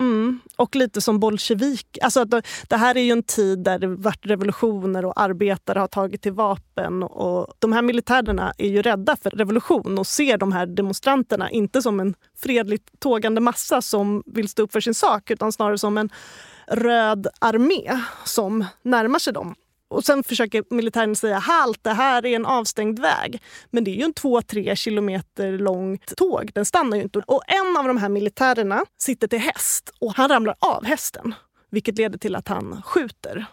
Mm. 0.00 0.40
Och 0.56 0.76
lite 0.76 1.00
som 1.00 1.20
bolsjevik. 1.20 1.98
Alltså 2.02 2.24
det, 2.24 2.42
det 2.68 2.76
här 2.76 2.96
är 2.96 3.00
ju 3.00 3.10
en 3.10 3.22
tid 3.22 3.58
där 3.58 3.78
det 3.78 3.86
varit 3.86 4.26
revolutioner 4.26 5.04
och 5.04 5.20
arbetare 5.20 5.78
har 5.78 5.86
tagit 5.86 6.22
till 6.22 6.32
vapen. 6.32 7.02
Och 7.02 7.54
de 7.58 7.72
här 7.72 7.82
militärerna 7.82 8.52
är 8.58 8.68
ju 8.68 8.82
rädda 8.82 9.16
för 9.16 9.30
revolution 9.30 9.98
och 9.98 10.06
ser 10.06 10.38
de 10.38 10.52
här 10.52 10.66
demonstranterna 10.66 11.50
inte 11.50 11.82
som 11.82 12.00
en 12.00 12.14
fredligt 12.38 13.00
tågande 13.00 13.40
massa 13.40 13.82
som 13.82 14.22
vill 14.26 14.48
stå 14.48 14.62
upp 14.62 14.72
för 14.72 14.80
sin 14.80 14.94
sak 14.94 15.30
utan 15.30 15.52
snarare 15.52 15.78
som 15.78 15.98
en 15.98 16.10
röd 16.66 17.26
armé 17.38 18.00
som 18.24 18.64
närmar 18.82 19.18
sig 19.18 19.32
dem. 19.32 19.54
Och 19.94 20.04
sen 20.04 20.22
försöker 20.24 20.64
militären 20.70 21.16
säga 21.16 21.38
halt, 21.38 21.84
det 21.84 21.92
här 21.92 22.26
är 22.26 22.36
en 22.36 22.46
avstängd 22.46 22.98
väg. 22.98 23.42
Men 23.70 23.84
det 23.84 23.90
är 23.90 23.94
ju 23.94 24.02
en 24.02 24.12
två, 24.12 24.42
tre 24.42 24.76
kilometer 24.76 25.58
långt 25.58 26.16
tåg. 26.16 26.50
Den 26.54 26.64
stannar 26.64 26.96
ju 26.96 27.02
inte. 27.02 27.18
Och 27.18 27.42
en 27.46 27.76
av 27.76 27.84
de 27.84 27.96
här 27.96 28.08
militärerna 28.08 28.84
sitter 28.98 29.28
till 29.28 29.38
häst 29.38 29.92
och 29.98 30.14
han 30.14 30.28
ramlar 30.28 30.56
av 30.58 30.84
hästen. 30.84 31.34
Vilket 31.70 31.98
leder 31.98 32.18
till 32.18 32.36
att 32.36 32.48
han 32.48 32.82
skjuter. 32.82 33.46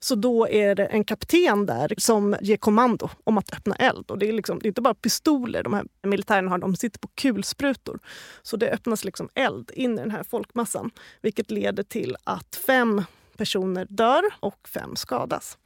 Så 0.00 0.14
då 0.14 0.48
är 0.48 0.74
det 0.74 0.86
en 0.86 1.04
kapten 1.04 1.66
där 1.66 1.94
som 1.98 2.36
ger 2.40 2.56
kommando 2.56 3.10
om 3.24 3.38
att 3.38 3.52
öppna 3.52 3.74
eld. 3.74 4.10
Och 4.10 4.18
det, 4.18 4.28
är 4.28 4.32
liksom, 4.32 4.58
det 4.58 4.66
är 4.66 4.68
inte 4.68 4.80
bara 4.80 4.94
pistoler 4.94 5.62
de 5.62 5.74
här 5.74 5.84
militärerna 6.02 6.50
har, 6.50 6.58
de 6.58 6.76
sitter 6.76 6.98
på 6.98 7.08
kulsprutor. 7.14 7.98
Så 8.42 8.56
det 8.56 8.70
öppnas 8.70 9.04
liksom 9.04 9.28
eld 9.34 9.70
in 9.74 9.98
i 9.98 10.02
den 10.02 10.10
här 10.10 10.22
folkmassan. 10.22 10.90
Vilket 11.22 11.50
leder 11.50 11.82
till 11.82 12.16
att 12.24 12.56
fem 12.66 13.02
personer 13.36 13.86
dör 13.90 14.22
och 14.40 14.68
fem 14.68 14.96
skadas. 14.96 15.58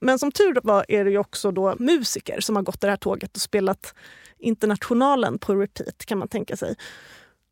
Men 0.00 0.18
som 0.18 0.32
tur 0.32 0.60
var 0.62 0.84
är 0.88 1.04
det 1.04 1.10
ju 1.10 1.18
också 1.18 1.50
då 1.50 1.74
musiker 1.78 2.40
som 2.40 2.56
har 2.56 2.62
gått 2.62 2.80
det 2.80 2.88
här 2.88 2.96
tåget 2.96 3.36
och 3.36 3.42
spelat 3.42 3.94
Internationalen 4.38 5.38
på 5.38 5.54
repeat 5.54 6.04
kan 6.06 6.18
man 6.18 6.28
tänka 6.28 6.56
sig. 6.56 6.76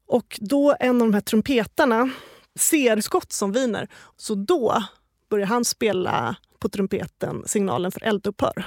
Och 0.07 0.39
då 0.41 0.77
en 0.81 1.03
av 1.03 1.09
de 1.09 1.15
här 1.15 1.21
trumpetarna 1.21 2.11
ser 2.59 3.01
skott 3.01 3.33
som 3.33 3.53
viner. 3.53 3.89
Så 4.17 4.35
då 4.35 4.85
börjar 5.31 5.47
han 5.47 5.65
spela 5.65 6.37
på 6.59 6.69
trumpeten 6.69 7.43
signalen 7.47 7.93
för 7.93 8.05
eldupphör. 8.05 8.65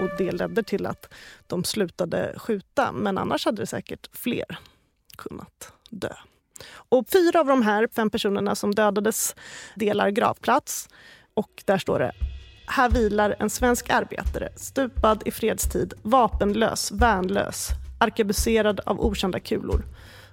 Och 0.00 0.10
det 0.18 0.32
ledde 0.32 0.62
till 0.62 0.86
att 0.86 1.14
de 1.46 1.64
slutade 1.64 2.34
skjuta. 2.38 2.92
Men 2.92 3.18
annars 3.18 3.44
hade 3.44 3.62
det 3.62 3.66
säkert 3.66 4.16
fler 4.16 4.58
kunnat 5.16 5.72
dö. 5.90 6.14
Och 6.72 7.04
fyra 7.12 7.40
av 7.40 7.46
de 7.46 7.62
här 7.62 7.88
fem 7.92 8.10
personerna 8.10 8.54
som 8.54 8.74
dödades 8.74 9.34
delar 9.74 10.10
gravplats. 10.10 10.88
Och 11.34 11.62
där 11.64 11.78
står 11.78 11.98
det 11.98 12.12
här 12.70 12.90
vilar 12.90 13.36
en 13.38 13.50
svensk 13.50 13.90
arbetare, 13.90 14.48
stupad 14.56 15.22
i 15.26 15.30
fredstid, 15.30 15.94
vapenlös, 16.02 16.92
värnlös, 16.92 17.68
arkebuserad 17.98 18.80
av 18.86 19.00
okända 19.00 19.40
kulor. 19.40 19.84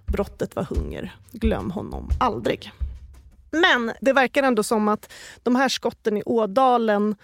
Brottet 0.05 0.55
var 0.55 0.63
hunger. 0.63 1.15
Glöm 1.31 1.71
honom 1.71 2.09
aldrig. 2.19 2.71
Men 3.51 3.91
det 4.01 4.13
verkar 4.13 4.43
ändå 4.43 4.63
som 4.63 4.87
att 4.87 5.13
de 5.43 5.55
här 5.55 5.69
skotten 5.69 6.17
i 6.17 6.23
Ådalen 6.25 7.15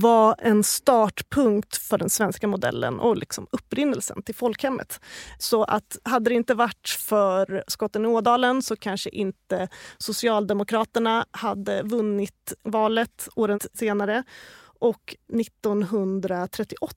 var 0.00 0.34
en 0.38 0.64
startpunkt 0.64 1.76
för 1.76 1.98
den 1.98 2.10
svenska 2.10 2.46
modellen 2.46 3.00
och 3.00 3.16
liksom 3.16 3.46
upprinnelsen 3.50 4.22
till 4.22 4.34
folkhemmet. 4.34 5.00
Så 5.38 5.64
att 5.64 5.98
hade 6.02 6.30
det 6.30 6.34
inte 6.34 6.54
varit 6.54 6.88
för 6.88 7.64
skotten 7.68 8.04
i 8.04 8.08
Ådalen 8.08 8.62
så 8.62 8.76
kanske 8.76 9.10
inte 9.10 9.68
Socialdemokraterna 9.98 11.26
hade 11.30 11.82
vunnit 11.82 12.52
valet 12.62 13.28
åren 13.36 13.60
senare. 13.74 14.22
Och 14.80 15.16
1938 15.34 16.96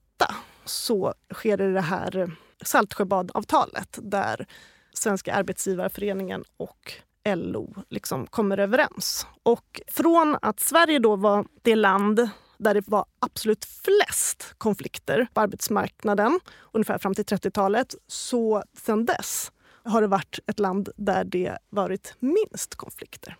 så 0.64 1.14
sker 1.34 1.56
det 1.56 1.80
här 1.80 2.30
Saltsjöbadavtalet 2.62 3.98
där 4.02 4.46
Svenska 4.92 5.34
arbetsgivarföreningen 5.34 6.44
och 6.56 6.92
LO 7.34 7.74
liksom 7.88 8.26
kommer 8.26 8.58
överens. 8.58 9.26
Och 9.42 9.80
från 9.88 10.36
att 10.42 10.60
Sverige 10.60 10.98
då 10.98 11.16
var 11.16 11.46
det 11.62 11.76
land 11.76 12.30
där 12.58 12.74
det 12.74 12.88
var 12.88 13.04
absolut 13.20 13.64
flest 13.64 14.54
konflikter 14.58 15.28
på 15.34 15.40
arbetsmarknaden 15.40 16.40
ungefär 16.72 16.98
fram 16.98 17.14
till 17.14 17.24
30-talet. 17.24 17.94
Så 18.06 18.62
sen 18.86 19.06
dess 19.06 19.52
har 19.84 20.00
det 20.00 20.06
varit 20.06 20.38
ett 20.46 20.58
land 20.58 20.88
där 20.96 21.24
det 21.24 21.58
varit 21.70 22.14
minst 22.18 22.74
konflikter. 22.74 23.36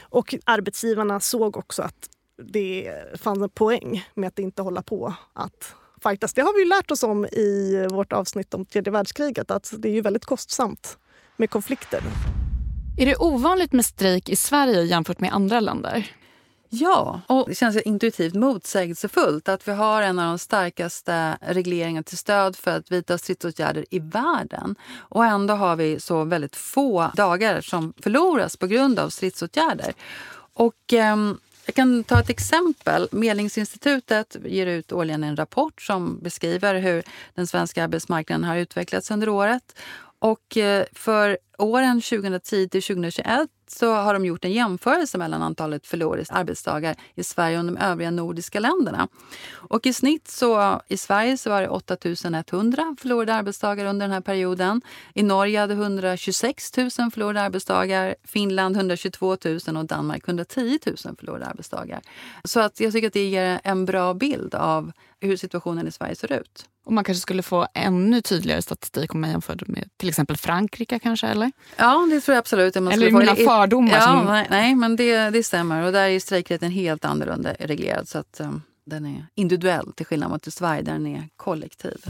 Och 0.00 0.34
arbetsgivarna 0.44 1.20
såg 1.20 1.56
också 1.56 1.82
att 1.82 2.08
det 2.42 2.94
fanns 3.14 3.42
en 3.42 3.50
poäng 3.50 4.08
med 4.14 4.28
att 4.28 4.38
inte 4.38 4.62
hålla 4.62 4.82
på 4.82 5.14
att 5.32 5.74
fightas. 6.02 6.34
Det 6.34 6.42
har 6.42 6.58
vi 6.58 6.64
lärt 6.64 6.90
oss 6.90 7.02
om 7.02 7.24
i 7.24 7.86
vårt 7.90 8.12
avsnitt 8.12 8.54
om 8.54 8.64
tredje 8.64 8.92
världskriget 8.92 9.50
att 9.50 9.72
det 9.78 9.88
är 9.88 9.92
ju 9.92 10.00
väldigt 10.00 10.24
kostsamt 10.24 10.98
med 11.36 11.50
konflikter. 11.50 12.00
Är 12.98 13.06
det 13.06 13.16
ovanligt 13.16 13.72
med 13.72 13.84
strejk 13.84 14.28
i 14.28 14.36
Sverige 14.36 14.82
jämfört 14.82 15.20
med 15.20 15.32
andra 15.32 15.60
länder? 15.60 16.10
Ja, 16.74 17.20
och 17.26 17.48
det 17.48 17.54
känns 17.54 17.76
intuitivt 17.76 18.34
motsägelsefullt 18.34 19.48
att 19.48 19.68
vi 19.68 19.72
har 19.72 20.02
en 20.02 20.18
av 20.18 20.28
de 20.28 20.38
starkaste 20.38 21.38
regleringarna 21.40 22.02
till 22.02 22.18
stöd 22.18 22.56
för 22.56 22.76
att 22.76 22.92
vidta 22.92 23.18
stridsåtgärder 23.18 23.84
i 23.90 23.98
världen. 23.98 24.74
Och 24.98 25.24
ändå 25.24 25.54
har 25.54 25.76
vi 25.76 26.00
så 26.00 26.24
väldigt 26.24 26.56
få 26.56 27.10
dagar 27.14 27.60
som 27.60 27.92
förloras 28.02 28.56
på 28.56 28.66
grund 28.66 28.98
av 28.98 29.08
stridsåtgärder. 29.08 29.92
Och, 30.54 30.92
eh, 30.92 31.16
jag 31.66 31.74
kan 31.74 32.04
ta 32.04 32.20
ett 32.20 32.30
exempel. 32.30 33.08
Medlingsinstitutet 33.12 34.36
ger 34.44 34.66
ut 34.66 34.92
årligen 34.92 35.24
en 35.24 35.36
rapport 35.36 35.82
som 35.82 36.18
beskriver 36.22 36.74
hur 36.74 37.02
den 37.34 37.46
svenska 37.46 37.84
arbetsmarknaden 37.84 38.44
har 38.44 38.56
utvecklats 38.56 39.10
under 39.10 39.28
året. 39.28 39.78
Och 40.18 40.56
eh, 40.56 40.84
för 40.92 41.38
åren 41.58 42.00
2010 42.00 42.68
till 42.68 42.82
2021 42.82 43.50
så 43.72 43.94
har 43.94 44.14
de 44.14 44.24
gjort 44.24 44.44
en 44.44 44.52
jämförelse 44.52 45.18
mellan 45.18 45.42
antalet 45.42 45.86
förlorade 45.86 46.24
arbetsdagar 46.30 46.96
i 47.14 47.24
Sverige 47.24 47.58
och 47.58 47.64
de 47.64 47.76
övriga 47.76 48.10
nordiska 48.10 48.60
länderna. 48.60 49.08
Och 49.52 49.86
i 49.86 49.92
snitt 49.92 50.28
så 50.28 50.80
i 50.88 50.96
Sverige 50.96 51.38
så 51.38 51.50
var 51.50 51.62
det 51.62 51.68
8 51.68 51.96
100 52.50 52.96
förlorade 53.00 53.34
arbetsdagar 53.34 53.86
under 53.86 54.06
den 54.06 54.12
här 54.12 54.20
perioden. 54.20 54.82
I 55.14 55.22
Norge 55.22 55.60
hade 55.60 55.74
126 55.74 56.76
000 56.76 56.90
förlorade 56.90 57.40
arbetsdagar, 57.40 58.14
Finland 58.24 58.76
122 58.76 59.36
000 59.44 59.76
och 59.76 59.84
Danmark 59.84 60.28
110 60.28 60.78
000 60.86 60.96
förlorade 61.18 61.46
arbetsdagar. 61.46 62.00
Så 62.44 62.60
att 62.60 62.80
jag 62.80 62.92
tycker 62.92 63.06
att 63.06 63.12
det 63.12 63.28
ger 63.28 63.60
en 63.64 63.84
bra 63.84 64.14
bild 64.14 64.54
av 64.54 64.92
hur 65.20 65.36
situationen 65.36 65.88
i 65.88 65.92
Sverige 65.92 66.14
ser 66.14 66.32
ut. 66.32 66.68
Och 66.84 66.92
man 66.92 67.04
kanske 67.04 67.22
skulle 67.22 67.42
få 67.42 67.66
ännu 67.74 68.20
tydligare 68.20 68.62
statistik 68.62 69.14
om 69.14 69.20
man 69.20 69.30
jämför 69.30 69.58
med 69.66 69.88
till 69.96 70.08
exempel 70.08 70.36
Frankrike 70.36 70.98
kanske? 70.98 71.26
Eller, 71.26 71.52
ja, 71.76 72.08
det 72.10 72.20
tror 72.20 72.34
jag 72.34 72.40
absolut. 72.40 72.74
Man 72.74 72.92
eller 72.92 73.10
mina 73.10 73.36
få... 73.36 73.44
fördomar? 73.44 73.92
Ja, 73.92 74.00
som... 74.00 74.24
nej, 74.24 74.46
nej, 74.50 74.74
men 74.74 74.96
det, 74.96 75.30
det 75.30 75.42
stämmer. 75.42 75.82
Och 75.86 75.92
där 75.92 76.08
är 76.08 76.20
strejkrätten 76.20 76.70
helt 76.70 77.04
annorlunda 77.04 77.52
reglerad. 77.58 78.08
Så 78.08 78.18
att 78.18 78.40
um, 78.40 78.62
den 78.86 79.06
är 79.06 79.26
individuell 79.34 79.92
till 79.92 80.06
skillnad 80.06 80.30
mot 80.30 80.46
i 80.46 80.50
Sverige 80.50 80.82
där 80.82 80.92
den 80.92 81.06
är 81.06 81.28
kollektiv. 81.36 82.04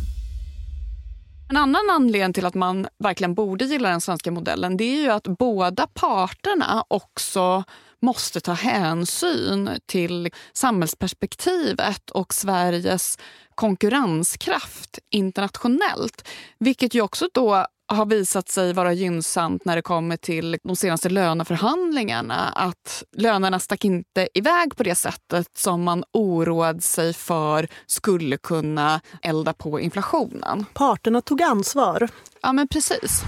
En 1.50 1.56
annan 1.56 1.90
anledning 1.90 2.32
till 2.32 2.46
att 2.46 2.54
man 2.54 2.86
verkligen 2.98 3.34
borde 3.34 3.64
gilla 3.64 3.88
den 3.88 4.00
svenska 4.00 4.30
modellen 4.30 4.76
det 4.76 4.84
är 4.84 5.02
ju 5.02 5.10
att 5.10 5.28
båda 5.38 5.86
parterna 5.86 6.84
också 6.88 7.64
måste 8.02 8.40
ta 8.40 8.52
hänsyn 8.52 9.70
till 9.86 10.30
samhällsperspektivet 10.52 12.10
och 12.10 12.34
Sveriges 12.34 13.18
konkurrenskraft 13.54 14.98
internationellt. 15.10 16.28
Vilket 16.58 16.94
ju 16.94 17.00
också 17.00 17.28
då 17.34 17.66
har 17.88 18.06
visat 18.06 18.48
sig 18.48 18.72
vara 18.72 18.92
gynnsamt 18.92 19.64
när 19.64 19.76
det 19.76 19.82
kommer 19.82 20.16
till 20.16 20.58
de 20.64 20.76
senaste 20.76 21.08
löneförhandlingarna. 21.08 22.48
Att 22.48 23.04
lönerna 23.16 23.58
stack 23.58 23.84
inte 23.84 24.28
iväg 24.34 24.76
på 24.76 24.82
det 24.82 24.94
sättet 24.94 25.46
som 25.56 25.82
man 25.82 26.04
oroade 26.12 26.80
sig 26.80 27.12
för 27.12 27.68
skulle 27.86 28.36
kunna 28.36 29.00
elda 29.22 29.52
på 29.52 29.80
inflationen. 29.80 30.64
Parterna 30.74 31.20
tog 31.20 31.42
ansvar. 31.42 32.08
Ja, 32.42 32.52
men 32.52 32.68
precis. 32.68 33.22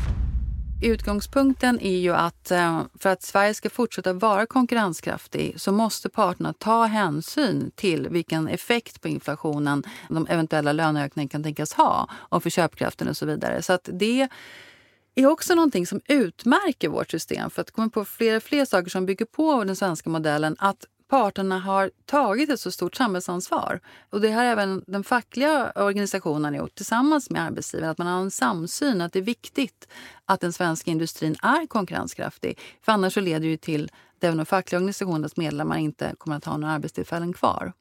Utgångspunkten 0.83 1.81
är 1.81 1.99
ju 1.99 2.15
att 2.15 2.51
eh, 2.51 2.83
för 2.99 3.11
att 3.11 3.23
Sverige 3.23 3.55
ska 3.55 3.71
fortsätta 3.71 4.13
vara 4.13 4.47
konkurrenskraftig 4.47 5.61
så 5.61 5.73
måste 5.73 6.09
parterna 6.09 6.53
ta 6.53 6.85
hänsyn 6.85 7.71
till 7.75 8.09
vilken 8.09 8.49
effekt 8.49 9.01
på 9.01 9.09
inflationen 9.09 9.83
de 10.09 10.27
eventuella 10.27 10.73
löneökningarna 10.73 11.29
kan 11.29 11.43
tänkas 11.43 11.73
ha 11.73 12.09
och 12.13 12.43
för 12.43 12.51
köpkraften 12.51 13.09
och 13.09 13.17
så 13.17 13.27
vidare. 13.27 13.63
Så 13.63 13.73
att 13.73 13.89
det 13.93 14.29
är 15.15 15.27
också 15.27 15.55
någonting 15.55 15.87
som 15.87 16.01
utmärker 16.09 16.89
vårt 16.89 17.11
system. 17.11 17.51
För 17.51 17.63
att 17.63 17.71
komma 17.71 17.89
på 17.89 18.05
flera 18.05 18.41
fler 18.41 18.65
saker 18.65 18.91
som 18.91 19.07
bygger 19.07 19.25
på 19.25 19.65
den 19.65 19.77
svenska 19.77 20.11
modellen. 20.11 20.57
Att 20.59 20.85
parterna 21.15 21.59
har 21.59 21.91
tagit 22.05 22.51
ett 22.51 22.61
så 22.61 22.71
stort 22.71 22.95
samhällsansvar. 22.95 23.81
Och 24.11 24.21
det 24.21 24.31
har 24.31 24.45
även 24.45 24.85
den 24.87 25.05
fackliga 25.05 25.73
organisationen 25.77 26.55
gjort 26.55 26.75
tillsammans 26.75 27.31
med 27.31 27.43
arbetsgivaren. 27.43 27.91
Att 27.91 27.99
man 27.99 28.07
har 28.07 28.21
en 28.21 28.31
samsyn 28.31 29.01
att 29.01 29.13
det 29.13 29.19
är 29.19 29.23
viktigt 29.23 29.89
att 30.25 30.41
den 30.41 30.53
svenska 30.53 30.91
industrin 30.91 31.37
är 31.43 31.67
konkurrenskraftig. 31.67 32.59
För 32.83 32.93
annars 32.93 33.15
så 33.15 33.21
leder 33.21 33.49
det 33.49 33.57
till 33.57 33.85
att 34.17 34.25
även 34.25 34.37
de 34.37 34.47
fackliga 34.47 34.79
organisationernas 34.79 35.37
medlemmar 35.37 35.79
inte 35.79 36.15
kommer 36.19 36.37
att 36.37 36.45
ha 36.45 36.57
några 36.57 36.75
arbetstillfällen 36.75 37.33
kvar. 37.33 37.73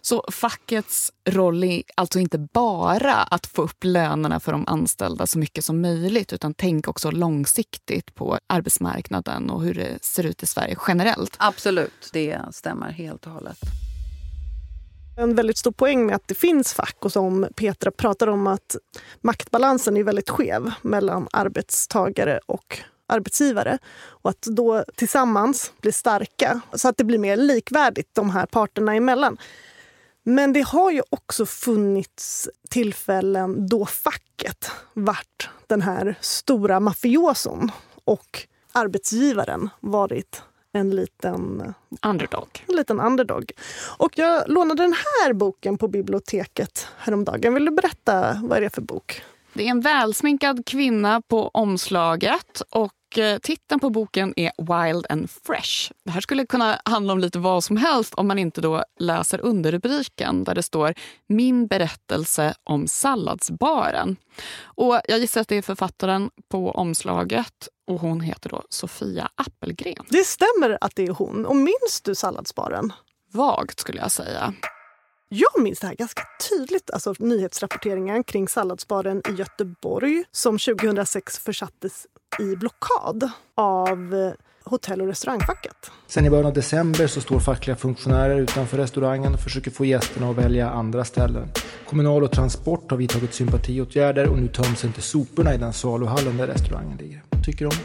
Så 0.00 0.24
fackets 0.32 1.12
roll 1.24 1.64
är 1.64 1.82
alltså 1.94 2.18
inte 2.18 2.38
bara 2.38 3.14
att 3.14 3.46
få 3.46 3.62
upp 3.62 3.84
lönerna 3.84 4.40
för 4.40 4.52
de 4.52 4.68
anställda 4.68 5.26
så 5.26 5.38
mycket 5.38 5.64
som 5.64 5.80
möjligt 5.80 6.32
utan 6.32 6.54
tänk 6.54 6.88
också 6.88 7.10
långsiktigt 7.10 8.14
på 8.14 8.38
arbetsmarknaden 8.46 9.50
och 9.50 9.62
hur 9.62 9.74
det 9.74 10.04
ser 10.04 10.26
ut 10.26 10.42
i 10.42 10.46
Sverige 10.46 10.76
generellt. 10.88 11.36
Absolut, 11.38 12.10
det 12.12 12.38
stämmer 12.50 12.90
helt 12.90 13.26
och 13.26 13.32
hållet. 13.32 13.58
En 15.16 15.34
väldigt 15.34 15.58
stor 15.58 15.72
poäng 15.72 16.06
med 16.06 16.16
att 16.16 16.28
det 16.28 16.34
finns 16.34 16.74
fack 16.74 16.96
och 16.98 17.12
som 17.12 17.46
Petra 17.54 17.90
pratar 17.90 18.26
om 18.26 18.46
att 18.46 18.76
maktbalansen 19.20 19.96
är 19.96 20.04
väldigt 20.04 20.30
skev 20.30 20.72
mellan 20.82 21.28
arbetstagare 21.32 22.40
och 22.46 22.78
arbetsgivare. 23.06 23.78
Och 23.94 24.30
att 24.30 24.42
då 24.42 24.84
tillsammans 24.96 25.72
bli 25.80 25.92
starka 25.92 26.60
så 26.74 26.88
att 26.88 26.96
det 26.96 27.04
blir 27.04 27.18
mer 27.18 27.36
likvärdigt 27.36 28.08
de 28.12 28.30
här 28.30 28.46
parterna 28.46 28.94
emellan. 28.94 29.38
Men 30.24 30.52
det 30.52 30.60
har 30.60 30.90
ju 30.90 31.02
också 31.10 31.46
funnits 31.46 32.48
tillfällen 32.70 33.68
då 33.68 33.86
facket 33.86 34.70
varit 34.94 35.48
den 35.66 35.82
här 35.82 36.18
stora 36.20 36.80
mafioson 36.80 37.70
och 38.04 38.46
arbetsgivaren 38.72 39.68
varit 39.80 40.42
en 40.72 40.90
liten 40.90 41.74
underdog. 42.02 42.64
En 42.68 42.76
liten 42.76 43.00
underdog. 43.00 43.52
Och 43.98 44.18
jag 44.18 44.48
lånade 44.48 44.82
den 44.82 44.92
här 44.92 45.32
boken 45.32 45.78
på 45.78 45.88
biblioteket 45.88 46.86
häromdagen. 46.96 47.54
Vill 47.54 47.64
du 47.64 47.70
berätta 47.70 48.40
vad 48.42 48.56
är 48.56 48.60
det 48.60 48.66
är 48.66 48.70
för 48.70 48.82
bok? 48.82 49.22
Det 49.52 49.66
är 49.66 49.70
en 49.70 49.80
välsminkad 49.80 50.66
kvinna 50.66 51.22
på 51.22 51.48
omslaget 51.48 52.62
och 52.70 52.92
Eh, 53.18 53.38
titeln 53.38 53.80
på 53.80 53.90
boken 53.90 54.34
är 54.36 54.52
Wild 54.58 55.06
and 55.08 55.30
Fresh. 55.30 55.92
Det 56.04 56.10
här 56.10 56.20
skulle 56.20 56.46
kunna 56.46 56.80
handla 56.84 57.12
om 57.12 57.18
lite 57.18 57.38
vad 57.38 57.64
som 57.64 57.76
helst 57.76 58.14
om 58.14 58.28
man 58.28 58.38
inte 58.38 58.60
då 58.60 58.84
läser 58.98 59.40
underrubriken 59.40 60.44
där 60.44 60.54
det 60.54 60.62
står 60.62 60.94
Min 61.26 61.66
berättelse 61.66 62.54
om 62.64 62.86
salladsbaren. 62.86 64.16
Och 64.62 65.00
jag 65.08 65.18
gissar 65.18 65.40
att 65.40 65.48
det 65.48 65.56
är 65.56 65.62
författaren 65.62 66.30
på 66.48 66.70
omslaget 66.70 67.68
och 67.86 68.00
hon 68.00 68.20
heter 68.20 68.50
då 68.50 68.62
Sofia 68.68 69.30
Appelgren. 69.34 70.06
Det 70.08 70.24
stämmer 70.24 70.78
att 70.80 70.96
det 70.96 71.06
är 71.06 71.12
hon. 71.12 71.46
Och 71.46 71.56
minns 71.56 72.00
du 72.04 72.14
salladsbaren? 72.14 72.92
Vagt 73.32 73.80
skulle 73.80 73.98
jag 73.98 74.12
säga. 74.12 74.54
Jag 75.28 75.62
minns 75.62 75.80
det 75.80 75.86
här 75.86 75.94
ganska 75.94 76.22
tydligt, 76.50 76.90
alltså 76.90 77.14
nyhetsrapporteringen 77.18 78.24
kring 78.24 78.48
salladsbaren 78.48 79.22
i 79.28 79.32
Göteborg 79.32 80.24
som 80.30 80.58
2006 80.58 81.38
försattes 81.38 82.06
i 82.38 82.56
blockad 82.56 83.30
av 83.54 84.14
eh, 84.14 84.32
hotell 84.64 85.00
och 85.00 85.06
restaurangfacket. 85.06 85.90
Sen 86.06 86.26
i 86.26 86.30
början 86.30 86.46
av 86.46 86.52
december 86.52 87.06
så 87.06 87.20
står 87.20 87.40
fackliga 87.40 87.76
funktionärer 87.76 88.40
utanför 88.40 88.76
restaurangen 88.76 89.34
och 89.34 89.40
försöker 89.40 89.70
få 89.70 89.84
gästerna 89.84 90.30
att 90.30 90.36
välja 90.36 90.70
andra 90.70 91.04
ställen. 91.04 91.48
Kommunal 91.88 92.22
och 92.22 92.32
Transport 92.32 92.90
har 92.90 92.98
vidtagit 92.98 93.34
sympatiåtgärder 93.34 94.28
och 94.28 94.38
nu 94.38 94.48
töms 94.48 94.84
inte 94.84 95.00
soporna 95.00 95.54
i 95.54 95.58
den 95.58 95.72
saluhallen 95.72 96.36
där 96.36 96.46
restaurangen 96.46 96.98
ligger. 96.98 97.22
Vad 97.30 97.44
tycker 97.44 97.64
du 97.64 97.66
om 97.66 97.76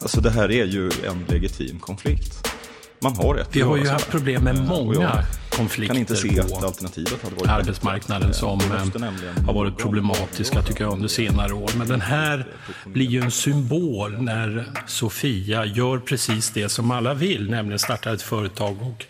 Alltså 0.00 0.20
det 0.20 0.30
här 0.30 0.50
är 0.50 0.64
ju 0.64 0.84
en 0.84 1.24
legitim 1.28 1.78
konflikt. 1.78 2.57
Man 3.00 3.16
har 3.16 3.34
rätt 3.34 3.48
Vi 3.52 3.60
har 3.60 3.76
ju 3.76 3.88
haft 3.88 4.10
problem 4.10 4.44
med 4.44 4.56
många 4.56 5.24
konflikter 5.58 5.94
kan 5.94 6.00
inte 6.00 6.16
se 6.16 6.40
att 6.40 6.64
alternativet 6.64 7.22
hade 7.22 7.36
varit 7.36 7.48
arbetsmarknaden 7.48 8.34
som 8.34 8.60
eh, 8.60 9.46
har 9.46 9.52
varit 9.52 9.78
problematiska 9.78 10.62
tycker 10.62 10.84
jag 10.84 10.92
under 10.92 11.08
senare 11.08 11.52
år. 11.52 11.70
Men 11.76 11.88
den 11.88 12.00
här 12.00 12.46
blir 12.84 13.06
ju 13.06 13.20
en 13.20 13.30
symbol 13.30 14.22
när 14.22 14.64
Sofia 14.86 15.64
gör 15.64 15.98
precis 15.98 16.50
det 16.50 16.68
som 16.68 16.90
alla 16.90 17.14
vill, 17.14 17.50
nämligen 17.50 17.78
startar 17.78 18.14
ett 18.14 18.22
företag 18.22 18.82
och 18.82 19.06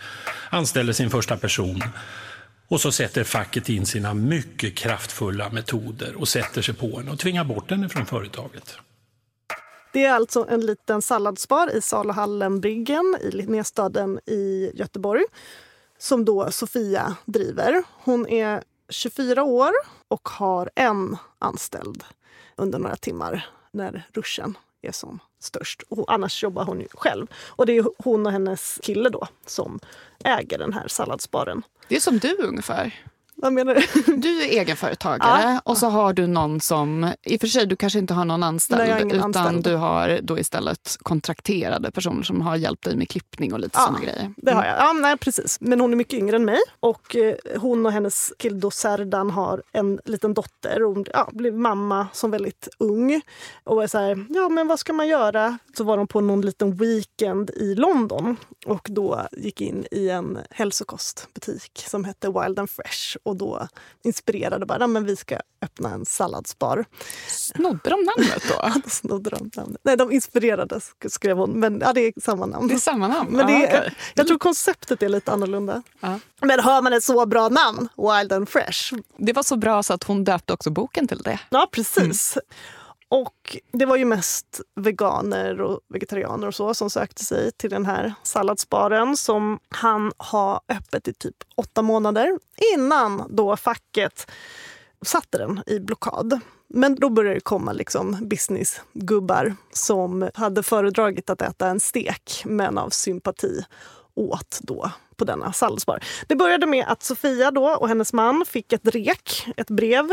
anställer 0.51 0.92
sin 0.92 1.11
första 1.11 1.37
person. 1.37 1.83
Och 2.68 2.81
så 2.81 2.92
sätter 2.92 3.24
facket 3.24 3.68
in 3.68 3.87
sina 3.87 4.14
mycket 4.14 4.74
kraftfulla 4.74 5.51
metoder 5.51 6.14
och 6.16 6.29
sätter 6.29 6.62
sig 6.62 6.74
på 6.74 6.98
henne 6.98 7.11
och 7.11 7.18
tvingar 7.18 7.44
bort 7.44 7.70
henne 7.70 7.88
från 7.88 8.07
företaget. 8.07 8.79
Det 9.92 10.05
är 10.05 10.12
alltså 10.12 10.46
en 10.48 10.66
liten 10.66 11.03
salladsbar 11.03 11.77
i 11.77 11.81
Saluhallenbryggen 11.81 13.16
i 13.20 13.31
Linnéstaden 13.31 14.20
i 14.27 14.70
Göteborg 14.74 15.24
som 15.98 16.24
då 16.24 16.51
Sofia 16.51 17.16
driver. 17.24 17.83
Hon 18.05 18.29
är 18.29 18.62
24 18.88 19.42
år 19.42 19.72
och 20.09 20.29
har 20.29 20.70
en 20.74 21.16
anställd 21.38 22.05
under 22.57 22.79
några 22.79 22.96
timmar 22.96 23.46
när 23.72 24.09
ruschen 24.12 24.59
är 24.83 24.92
som 24.92 25.18
störst. 25.40 25.83
Och 25.88 26.12
annars 26.12 26.42
jobbar 26.42 26.64
hon 26.64 26.81
ju 26.81 26.88
själv. 26.94 27.27
Och 27.35 27.66
det 27.66 27.72
är 27.72 27.85
hon 27.98 28.27
och 28.27 28.33
hennes 28.33 28.79
kille 28.83 29.11
då 29.11 29.29
som 29.46 29.81
äger 30.24 30.59
den 30.59 30.72
här 30.72 30.88
salladsbaren. 30.88 31.62
Det 31.88 31.96
är 31.96 32.01
som 32.01 32.18
du 32.18 32.37
ungefär. 32.42 33.05
Vad 33.42 33.53
menar 33.53 33.74
du? 33.74 34.16
Du 34.16 34.42
är 34.42 34.61
egenföretagare 34.61 35.42
ja. 35.42 35.61
och 35.64 35.79
så 35.79 35.87
har 35.88 36.12
du 36.12 36.27
någon 36.27 36.61
som, 36.61 37.12
i 37.22 37.37
och 37.37 37.40
för 37.40 37.46
sig 37.46 37.66
du 37.66 37.77
kanske 37.77 37.98
inte 37.98 38.14
har 38.14 38.24
någon 38.24 38.42
anställd 38.42 38.83
Nej, 38.83 39.03
utan 39.07 39.22
anställd. 39.22 39.64
du 39.64 39.77
har 39.77 40.18
då 40.22 40.38
istället 40.38 40.96
kontrakterade 41.03 41.90
personer 41.90 42.22
som 42.22 42.40
har 42.40 42.57
hjälpt 42.57 42.85
dig 42.85 42.96
med 42.96 43.09
klippning 43.09 43.53
och 43.53 43.61
lite 43.61 43.79
ja, 43.79 43.81
sådana 43.81 44.01
grejer. 44.01 44.33
Det 44.37 44.53
har 44.53 44.62
mm. 44.62 44.74
jag. 44.74 44.87
Ja, 44.87 44.92
nej, 44.92 45.16
precis. 45.16 45.59
Men 45.61 45.81
hon 45.81 45.92
är 45.92 45.96
mycket 45.96 46.18
yngre 46.18 46.37
än 46.37 46.44
mig 46.44 46.59
och 46.81 47.16
eh, 47.16 47.35
hon 47.57 47.87
och 47.87 47.92
hennes 47.92 48.33
kille 48.38 48.70
Serdan 48.70 49.31
har 49.31 49.62
en 49.72 50.01
liten 50.05 50.35
dotter 50.35 50.83
och 50.83 51.09
ja, 51.12 51.29
blev 51.33 51.55
mamma 51.55 52.07
som 52.12 52.31
väldigt 52.31 52.68
ung. 52.79 53.20
Och 53.64 53.83
är 53.83 53.87
så 53.87 53.98
här, 53.98 54.27
ja 54.29 54.48
men 54.48 54.68
vad 54.68 54.79
ska 54.79 54.92
man 54.92 55.09
göra? 55.09 55.59
Så 55.77 55.85
var 55.85 55.96
de 55.96 56.07
på 56.07 56.20
någon 56.20 56.40
liten 56.40 56.77
weekend 56.77 57.51
i 57.51 57.74
London 57.74 58.37
och 58.66 58.87
då 58.90 59.27
gick 59.33 59.61
in 59.61 59.87
i 59.90 60.09
en 60.09 60.38
hälsokostbutik 60.51 61.85
som 61.87 62.05
hette 62.05 62.29
Wild 62.29 62.59
and 62.59 62.70
Fresh 62.70 63.16
och 63.28 63.36
då 63.36 63.68
inspirerade 64.04 64.66
bara, 64.66 64.86
men 64.86 65.04
vi 65.04 65.16
ska 65.16 65.38
öppna 65.62 65.90
en 65.90 66.04
salladsbar. 66.04 66.84
Snodde 67.28 67.90
de 67.90 68.02
namnet 68.04 68.42
då? 68.48 68.72
Snodde 68.90 69.30
de 69.30 69.50
namnet. 69.56 69.80
Nej, 69.84 69.96
de 69.96 70.12
inspirerades 70.12 70.92
skrev 71.08 71.36
hon, 71.36 71.50
men 71.50 71.80
ja, 71.80 71.92
det 71.92 72.00
är 72.00 72.12
samma 72.20 72.46
namn. 72.46 72.68
Det 72.68 72.74
är 72.74 72.78
samma 72.78 73.08
namn? 73.08 73.30
Men 73.30 73.46
det 73.46 73.52
är, 73.52 73.66
okay. 73.66 73.90
Jag 74.14 74.26
tror 74.26 74.38
konceptet 74.38 75.02
är 75.02 75.08
lite 75.08 75.32
annorlunda. 75.32 75.82
Ja. 76.00 76.20
Men 76.40 76.60
hör 76.60 76.82
man 76.82 76.92
ett 76.92 77.04
så 77.04 77.26
bra 77.26 77.48
namn, 77.48 77.88
Wild 77.96 78.32
and 78.32 78.48
Fresh. 78.48 78.94
Det 79.16 79.32
var 79.32 79.42
så 79.42 79.56
bra 79.56 79.82
så 79.82 79.94
att 79.94 80.04
hon 80.04 80.24
döpte 80.24 80.52
också 80.52 80.70
boken 80.70 81.08
till 81.08 81.22
det. 81.22 81.40
Ja, 81.50 81.68
precis. 81.72 82.36
Mm. 82.36 82.44
Och 83.10 83.56
det 83.72 83.86
var 83.86 83.96
ju 83.96 84.04
mest 84.04 84.60
veganer 84.74 85.60
och 85.60 85.80
vegetarianer 85.88 86.46
och 86.46 86.54
så 86.54 86.74
som 86.74 86.90
sökte 86.90 87.24
sig 87.24 87.52
till 87.52 87.70
den 87.70 87.86
här 87.86 88.14
salladsbaren 88.22 89.16
som 89.16 89.58
han 89.68 90.12
har 90.16 90.60
öppet 90.68 91.08
i 91.08 91.12
typ 91.12 91.36
åtta 91.56 91.82
månader 91.82 92.38
innan 92.74 93.22
då 93.30 93.56
facket 93.56 94.30
satte 95.02 95.38
den 95.38 95.62
i 95.66 95.80
blockad. 95.80 96.40
Men 96.68 96.94
då 96.94 97.11
började 97.11 97.36
det 97.36 97.40
komma 97.40 97.72
liksom 97.72 98.16
businessgubbar 98.20 99.56
som 99.72 100.30
hade 100.34 100.62
föredragit 100.62 101.30
att 101.30 101.42
äta 101.42 101.68
en 101.68 101.80
stek 101.80 102.42
men 102.44 102.78
av 102.78 102.90
sympati 102.90 103.64
åt 104.14 104.59
då 104.62 104.90
på 105.18 105.24
denna 105.24 105.52
salladsbar. 105.52 106.00
Det 106.26 106.36
började 106.36 106.66
med 106.66 106.84
att 106.88 107.02
Sofia 107.02 107.50
då 107.50 107.68
och 107.68 107.88
hennes 107.88 108.12
man 108.12 108.44
fick 108.44 108.72
ett 108.72 108.88
rek, 108.88 109.48
ett 109.56 109.70
brev 109.70 110.04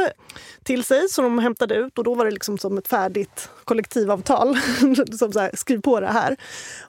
till 0.64 0.84
sig 0.84 1.10
som 1.10 1.24
de 1.24 1.40
hämtade 1.40 1.76
ut 1.76 1.98
och 1.98 2.04
då 2.04 2.16
var 2.16 2.26
det 2.26 2.32
liksom 2.32 2.58
som 2.58 2.78
ett 2.78 2.88
färdigt 2.88 3.50
kollektivavtal. 3.64 4.58
som 5.20 5.32
så 5.32 5.40
här, 5.40 5.52
skriv 5.54 5.82
på 5.82 6.00
det 6.00 6.08
här. 6.08 6.36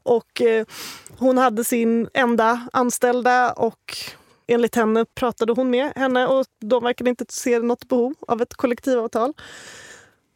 Och 0.02 0.40
eh, 0.42 0.66
hon 1.18 1.38
hade 1.38 1.64
sin 1.64 2.08
enda 2.14 2.68
anställda 2.72 3.52
och 3.52 3.96
enligt 4.46 4.74
henne 4.74 5.04
pratade 5.04 5.52
hon 5.52 5.70
med 5.70 5.92
henne 5.96 6.26
och 6.26 6.46
de 6.60 6.82
verkade 6.82 7.10
inte 7.10 7.24
se 7.28 7.58
något 7.58 7.88
behov 7.88 8.14
av 8.28 8.42
ett 8.42 8.54
kollektivavtal. 8.54 9.32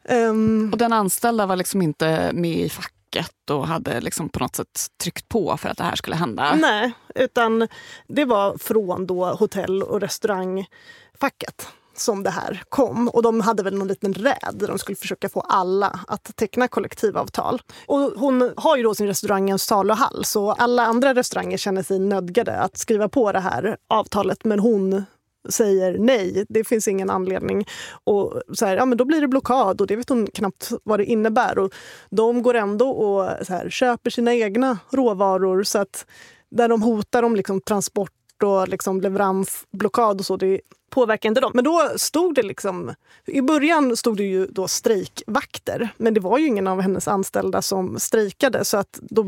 Um, 0.09 0.69
och 0.71 0.77
den 0.77 0.93
anställda 0.93 1.45
var 1.45 1.55
liksom 1.55 1.81
inte 1.81 2.31
med 2.33 2.57
i 2.59 2.69
facket 2.69 3.00
och 3.49 3.67
hade 3.67 4.01
liksom 4.01 4.29
på 4.29 4.39
något 4.39 4.55
sätt 4.55 4.87
tryckt 5.03 5.29
på 5.29 5.57
för 5.57 5.69
att 5.69 5.77
det 5.77 5.83
här 5.83 5.95
skulle 5.95 6.15
hända? 6.15 6.55
Nej, 6.55 6.91
utan 7.15 7.67
det 8.07 8.25
var 8.25 8.57
från 8.57 9.07
då 9.07 9.25
hotell 9.25 9.83
och 9.83 10.01
restaurangfacket 10.01 11.67
som 11.95 12.23
det 12.23 12.29
här 12.29 12.63
kom. 12.69 13.07
Och 13.07 13.23
de 13.23 13.41
hade 13.41 13.63
väl 13.63 13.77
någon 13.77 13.87
liten 13.87 14.13
räd 14.13 14.53
där 14.53 14.67
de 14.67 14.79
skulle 14.79 14.95
försöka 14.95 15.29
få 15.29 15.39
alla 15.39 15.99
att 16.07 16.35
teckna 16.35 16.67
kollektivavtal. 16.67 17.61
Och 17.85 17.99
hon 17.99 18.53
har 18.57 18.77
ju 18.77 18.83
då 18.83 18.95
sin 18.95 19.07
restaurang 19.07 19.49
i 19.49 19.51
en 19.51 19.59
saluhall 19.59 20.25
så 20.25 20.51
alla 20.51 20.85
andra 20.85 21.13
restauranger 21.13 21.57
känner 21.57 21.83
sig 21.83 21.99
nödgade 21.99 22.57
att 22.57 22.77
skriva 22.77 23.09
på 23.09 23.31
det 23.31 23.39
här 23.39 23.77
avtalet 23.89 24.45
men 24.45 24.59
hon 24.59 25.05
säger 25.49 25.97
nej, 25.97 26.45
det 26.49 26.63
finns 26.63 26.87
ingen 26.87 27.09
anledning. 27.09 27.65
Och 28.03 28.41
så 28.53 28.65
här, 28.65 28.77
ja, 28.77 28.85
men 28.85 28.97
då 28.97 29.05
blir 29.05 29.21
det 29.21 29.27
blockad 29.27 29.81
och 29.81 29.87
det 29.87 29.95
vet 29.95 30.09
hon 30.09 30.27
knappt 30.27 30.71
vad 30.83 30.99
det 30.99 31.05
innebär. 31.05 31.59
Och 31.59 31.73
de 32.09 32.41
går 32.41 32.53
ändå 32.53 32.89
och 32.89 33.45
så 33.45 33.53
här, 33.53 33.69
köper 33.69 34.09
sina 34.09 34.33
egna 34.33 34.77
råvaror 34.91 35.63
så 35.63 35.79
att 35.79 36.05
där 36.51 36.67
de 36.67 36.81
hotar 36.81 37.23
om 37.23 37.35
liksom, 37.35 37.61
transport 37.61 38.11
och 38.43 38.67
liksom 38.67 39.01
leveransblockad 39.01 40.19
och 40.19 40.25
så, 40.25 40.37
det 40.37 40.61
påverkar 40.91 41.29
inte 41.29 41.41
dem. 41.41 41.51
Men 41.55 41.63
då 41.63 41.91
stod 41.95 42.35
det 42.35 42.43
liksom... 42.43 42.93
I 43.25 43.41
början 43.41 43.97
stod 43.97 44.17
det 44.17 44.23
ju 44.23 44.45
då 44.45 44.67
strejkvakter, 44.67 45.89
men 45.97 46.13
det 46.13 46.19
var 46.19 46.37
ju 46.37 46.47
ingen 46.47 46.67
av 46.67 46.81
hennes 46.81 47.07
anställda 47.07 47.61
som 47.61 47.99
strejkade 47.99 48.65
så 48.65 48.77
att 48.77 48.99
då 49.01 49.25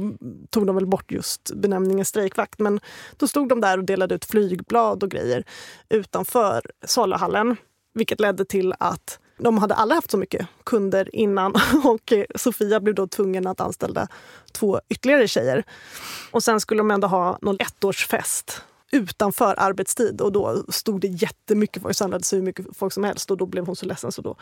tog 0.50 0.68
de 0.68 0.76
väl 0.76 0.86
bort 0.86 1.12
just 1.12 1.52
benämningen 1.56 2.06
strejkvakt. 2.06 2.60
Men 2.60 2.80
då 3.18 3.28
stod 3.28 3.50
de 3.50 3.62
där 3.62 3.78
och 3.78 3.84
delade 3.84 4.16
ut 4.16 4.26
flygblad 4.26 5.04
och 5.04 5.12
grejer 5.12 5.44
utanför 5.90 6.62
saluhallen, 6.86 7.56
vilket 7.94 8.20
ledde 8.20 8.46
till 8.46 8.74
att 8.80 9.20
de 9.38 9.58
hade 9.58 9.76
aldrig 9.76 9.96
haft 9.96 10.12
så 10.12 10.18
mycket 10.18 10.48
kunder 10.64 11.16
innan 11.16 11.54
och 11.84 12.14
Sofia 12.36 12.80
blev 12.80 12.96
då 12.96 13.08
tvungen 13.08 13.48
att 13.48 13.62
anställa 13.62 14.08
två 14.52 14.82
ytterligare 14.90 15.28
tjejer. 15.28 15.64
Och 16.32 16.44
sen 16.44 16.60
skulle 16.60 16.80
de 16.80 16.92
ändå 16.92 17.08
ha 17.08 17.38
någon 17.42 17.58
ettårsfest 17.60 18.62
utanför 18.94 19.56
arbetstid 19.58 20.22
och 20.22 20.32
då 20.32 20.64
stod 20.70 21.02
det 21.02 21.08
jättemycket 21.08 21.82
folk, 21.82 21.96
samlades 21.96 22.34
hur 22.34 22.42
mycket 22.42 22.66
folk 22.74 22.94
som 22.94 23.04
helst 23.04 23.32
och 23.32 23.38
då 23.38 23.46
blev 23.46 23.66
hon 23.66 23.76
så 23.76 23.86
ledsen 23.86 24.12
så 24.12 24.22
då 24.22 24.36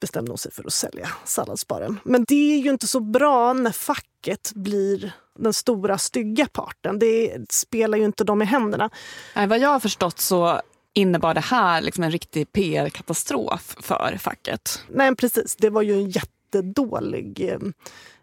bestämde 0.00 0.30
hon 0.30 0.38
sig 0.38 0.52
för 0.52 0.66
att 0.66 0.72
sälja 0.72 1.08
salladsbaren. 1.24 2.00
Men 2.04 2.24
det 2.24 2.54
är 2.54 2.58
ju 2.58 2.70
inte 2.70 2.86
så 2.86 3.00
bra 3.00 3.52
när 3.52 3.70
facket 3.70 4.52
blir 4.54 5.12
den 5.38 5.52
stora 5.52 5.98
stygga 5.98 6.46
parten. 6.46 6.98
Det 6.98 7.36
spelar 7.50 7.98
ju 7.98 8.04
inte 8.04 8.24
dem 8.24 8.42
i 8.42 8.44
händerna. 8.44 8.90
Nej, 9.36 9.46
vad 9.46 9.58
jag 9.58 9.68
har 9.68 9.80
förstått 9.80 10.20
så 10.20 10.60
innebar 10.92 11.34
det 11.34 11.40
här 11.40 11.80
liksom 11.80 12.04
en 12.04 12.10
riktig 12.10 12.52
PR-katastrof 12.52 13.76
för 13.80 14.16
facket. 14.20 14.84
Nej, 14.88 15.16
precis. 15.16 15.56
Det 15.56 15.70
var 15.70 15.82
ju 15.82 15.92
en 15.92 16.10
jättedålig 16.10 17.50
eh, 17.50 17.58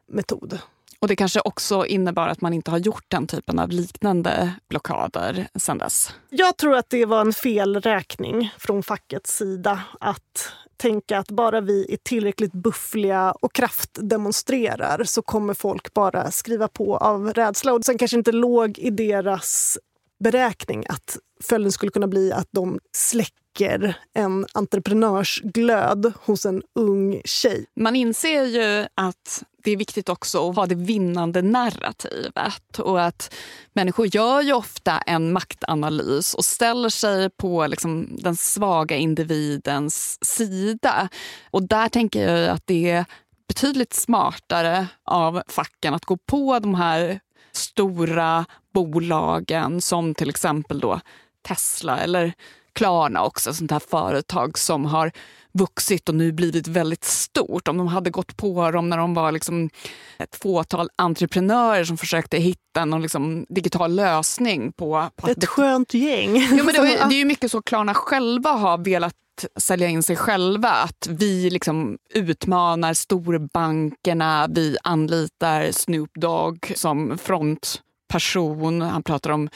metod. 0.07 0.59
Och 1.02 1.08
det 1.08 1.16
kanske 1.16 1.41
också 1.45 1.86
innebar 1.86 2.28
att 2.28 2.41
man 2.41 2.54
inte 2.54 2.72
har 2.72 2.78
gjort 2.78 3.06
den 3.08 3.28
typen 3.28 3.60
av 3.60 3.70
liknande 3.70 4.54
blockader 4.70 5.47
sen 5.56 5.78
dess? 5.78 6.14
Jag 6.30 6.58
tror 6.58 6.76
att 6.76 6.89
det 6.89 7.06
var 7.06 7.22
en 7.22 7.34
felräkning 7.34 8.54
från 8.58 8.84
fackets 8.84 9.38
sida 9.38 9.82
att 10.00 10.52
tänka 10.78 11.20
att 11.20 11.32
bara 11.32 11.62
vi 11.62 11.93
är 11.93 11.97
tillräckligt 11.97 12.54
buffliga 12.54 13.32
och 13.32 13.54
kraftdemonstrerar 13.54 15.04
så 15.04 15.22
kommer 15.22 15.54
folk 15.54 15.93
bara 15.93 16.32
skriva 16.32 16.68
på 16.68 16.97
av 16.97 17.34
rädsla. 17.34 17.74
Och 17.74 17.86
sen 17.86 17.97
kanske 17.97 18.18
inte 18.18 18.32
låg 18.32 18.80
i 18.80 18.89
deras 18.89 19.78
beräkning 20.20 20.84
att 20.89 21.18
följden 21.43 21.72
skulle 21.72 21.91
kunna 21.91 22.08
bli 22.08 22.32
att 22.32 22.47
de 22.52 22.80
släcker 22.97 23.97
en 24.14 24.45
entreprenörsglöd 24.54 26.14
hos 26.26 26.45
en 26.45 26.64
ung 26.76 27.22
tjej. 27.26 27.66
Man 27.76 27.95
inser 27.95 28.43
ju 28.43 28.88
att 28.95 29.43
det 29.64 29.72
är 29.72 29.78
viktigt 29.78 30.10
också 30.10 30.49
att 30.49 30.55
ha 30.55 30.66
det 30.66 30.76
vinnande 30.76 31.41
narrativet. 31.41 32.80
Och 32.80 33.03
att 33.03 33.34
Människor 33.74 34.16
gör 34.16 34.41
ju 34.41 34.53
ofta 34.53 34.97
en 34.97 35.34
maktanalys 35.34 36.34
och 36.34 36.45
ställer 36.45 36.89
sig 36.89 37.30
på 37.30 37.68
liksom 37.68 38.18
den 38.20 38.36
svaga 38.36 38.95
individens 38.95 40.26
sida. 40.26 41.10
Och 41.51 41.64
där 41.64 41.89
tänker 41.89 42.30
jag 42.30 42.49
att 42.49 42.68
det 42.68 42.89
är 42.89 43.05
betydligt 43.47 43.93
smartare 43.93 44.88
av 45.05 45.43
facken 45.47 45.93
att 45.93 46.05
gå 46.05 46.18
på 46.18 46.60
de 46.60 46.76
här 46.76 47.20
stora 47.51 48.45
bolagen 48.74 49.82
som 49.82 50.16
till 50.16 50.30
exempel 50.30 50.80
då 50.80 50.99
Tesla 51.47 51.99
eller 51.99 52.34
Klarna 52.74 53.24
också, 53.24 53.53
sånt 53.53 53.72
här 53.72 53.80
företag 53.80 54.57
som 54.57 54.86
har 54.86 55.12
vuxit 55.54 56.10
och 56.10 56.16
nu 56.16 56.32
blivit 56.32 56.68
väldigt 56.68 57.04
stort. 57.04 57.68
Om 57.68 57.78
de 57.78 57.88
hade 57.88 58.10
gått 58.10 58.38
på 58.38 58.72
dem 58.72 58.89
när 58.89 58.97
de 58.97 59.14
var 59.14 59.32
liksom 59.32 59.70
ett 60.18 60.36
fåtal 60.41 60.89
entreprenörer 60.95 61.84
som 61.84 61.97
försökte 61.97 62.38
hitta 62.38 62.86
någon 62.86 63.02
liksom 63.02 63.45
digital 63.50 63.95
lösning 63.95 64.72
på... 64.72 65.10
på 65.16 65.28
ett 65.28 65.45
skönt 65.45 65.93
gäng. 65.93 66.36
Ja, 66.36 66.64
men 66.64 66.66
det, 66.66 66.82
det 66.82 67.16
är 67.16 67.20
ju 67.20 67.26
mycket 67.26 67.52
så 67.52 67.62
Klarna 67.62 67.93
själva 67.93 68.50
har 68.50 68.78
velat 68.78 69.16
sälja 69.58 69.88
in 69.88 70.04
sig 70.04 70.16
själva. 70.16 70.70
Att 70.70 71.08
vi 71.10 71.50
liksom 71.50 71.97
utmanar 72.14 72.93
storbankerna, 72.93 74.47
vi 74.50 74.78
anlitar 74.84 75.72
Snoop 75.72 76.12
Dogg 76.14 76.74
som 76.76 77.18
frontperson. 77.18 78.82
Han 78.82 79.04
pratar 79.04 79.30
om 79.30 79.50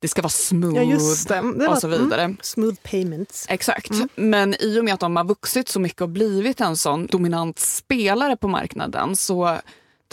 det 0.00 0.08
ska 0.08 0.22
vara 0.22 0.30
smooth 0.30 0.76
ja, 0.76 0.82
just 0.82 1.28
det. 1.28 1.54
Det 1.58 1.68
och 1.68 1.78
så 1.78 1.88
vidare. 1.88 2.22
Mm, 2.22 2.38
smooth 2.42 2.76
payments. 2.82 3.46
Exakt. 3.48 3.90
Mm. 3.90 4.08
Men 4.14 4.54
i 4.62 4.80
och 4.80 4.84
med 4.84 4.94
att 4.94 5.00
de 5.00 5.16
har 5.16 5.24
vuxit 5.24 5.68
så 5.68 5.80
mycket 5.80 6.02
och 6.02 6.08
blivit 6.08 6.60
en 6.60 6.76
sån 6.76 7.06
dominant 7.06 7.58
spelare 7.58 8.36
på 8.36 8.48
marknaden 8.48 9.16
så 9.16 9.58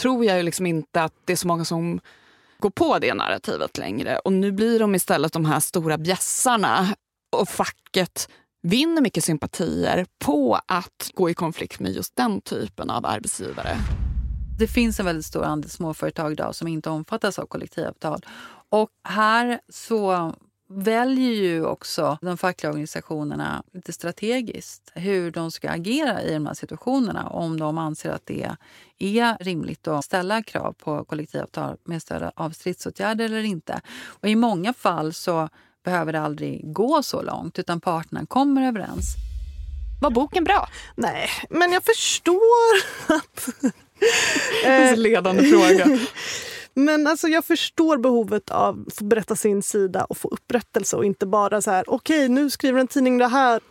tror 0.02 0.26
jag 0.26 0.38
ju 0.38 0.44
liksom 0.44 0.66
inte 0.66 1.04
att 1.04 1.14
det 1.26 1.34
är 1.34 1.38
så 1.38 1.48
många 1.48 1.66
som 1.66 2.00
går 2.60 2.70
på 2.70 3.00
det 3.00 3.14
narrativet 3.14 3.78
längre. 3.78 4.20
Och 4.20 4.34
nu 4.34 4.52
blir 4.52 4.80
de 4.80 4.96
istället 4.96 5.34
de 5.34 5.46
här 5.46 5.60
stora 5.60 5.98
bjässarna 5.98 6.96
och 7.38 7.50
facket 7.50 8.30
vinner 8.62 9.02
mycket 9.02 9.24
sympatier 9.24 10.06
på 10.26 10.60
att 10.66 11.12
gå 11.14 11.30
i 11.30 11.34
konflikt 11.34 11.80
med 11.80 11.92
just 11.92 12.16
den 12.16 12.42
typen 12.42 12.90
av 12.90 13.06
arbetsgivare. 13.06 13.78
Det 14.60 14.68
finns 14.68 15.00
en 15.00 15.06
väldigt 15.06 15.26
stor 15.26 15.44
andel 15.44 15.70
småföretag 15.70 16.32
idag 16.32 16.56
som 16.56 16.68
inte 16.68 16.90
omfattas 16.90 17.40
av 17.40 17.46
kollektivavtal. 17.46 18.26
Och 18.70 18.90
här 19.04 19.60
så 19.70 20.34
väljer 20.70 21.34
ju 21.34 21.66
också 21.66 22.18
de 22.22 22.38
fackliga 22.38 22.70
organisationerna 22.70 23.64
lite 23.74 23.94
strategiskt 23.94 24.92
hur 24.96 25.32
de 25.32 25.52
ska 25.52 25.70
agera 25.70 26.22
i 26.22 26.34
de 26.34 26.46
här 26.46 26.54
situationerna. 26.54 27.30
Om 27.30 27.60
de 27.60 27.78
anser 27.78 28.10
att 28.10 28.26
det 28.26 28.52
är 29.00 29.44
rimligt 29.44 29.88
att 29.88 30.06
ställa 30.06 30.44
krav 30.44 30.74
på 30.74 31.06
kollektivavtal 31.06 31.78
med 31.84 32.02
stöd 32.02 32.32
av 32.36 32.50
stridsåtgärder 32.50 33.26
eller 33.26 33.44
inte. 33.44 33.82
Och 34.06 34.30
I 34.30 34.36
många 34.36 34.74
fall 34.74 35.14
så 35.14 35.50
behöver 35.84 36.14
det 36.14 36.22
aldrig 36.22 36.74
gå 36.74 37.04
så 37.04 37.22
långt 37.22 37.60
utan 37.60 37.82
parterna 37.82 38.26
kommer 38.26 38.68
överens. 38.68 39.16
Var 40.02 40.10
boken 40.10 40.44
bra? 40.44 40.70
Nej, 40.96 41.30
men 41.50 41.72
jag 41.72 41.84
förstår 41.84 42.42
att... 43.08 43.50
en 44.66 45.02
ledande 45.02 45.44
fråga. 45.44 46.00
Men 46.80 47.08
alltså 47.08 47.28
jag 47.28 47.46
förstår 47.46 47.98
behovet 47.98 48.50
av 48.50 48.86
att 48.88 48.94
få 48.94 49.04
berätta 49.04 49.36
sin 49.36 49.64
sida 49.64 50.04
och 50.04 50.18
få 50.18 50.28
upprättelse 50.28 50.96
och 50.96 51.06
inte 51.06 51.26
bara 51.26 51.62
så 51.62 51.72
här 51.72 51.84
okej 51.88 52.18
okay, 52.18 52.28
nu 52.28 52.50
skriver 52.50 52.80
en 52.80 52.88
tidning 52.88 53.18
det 53.18 53.28
här. 53.28 53.62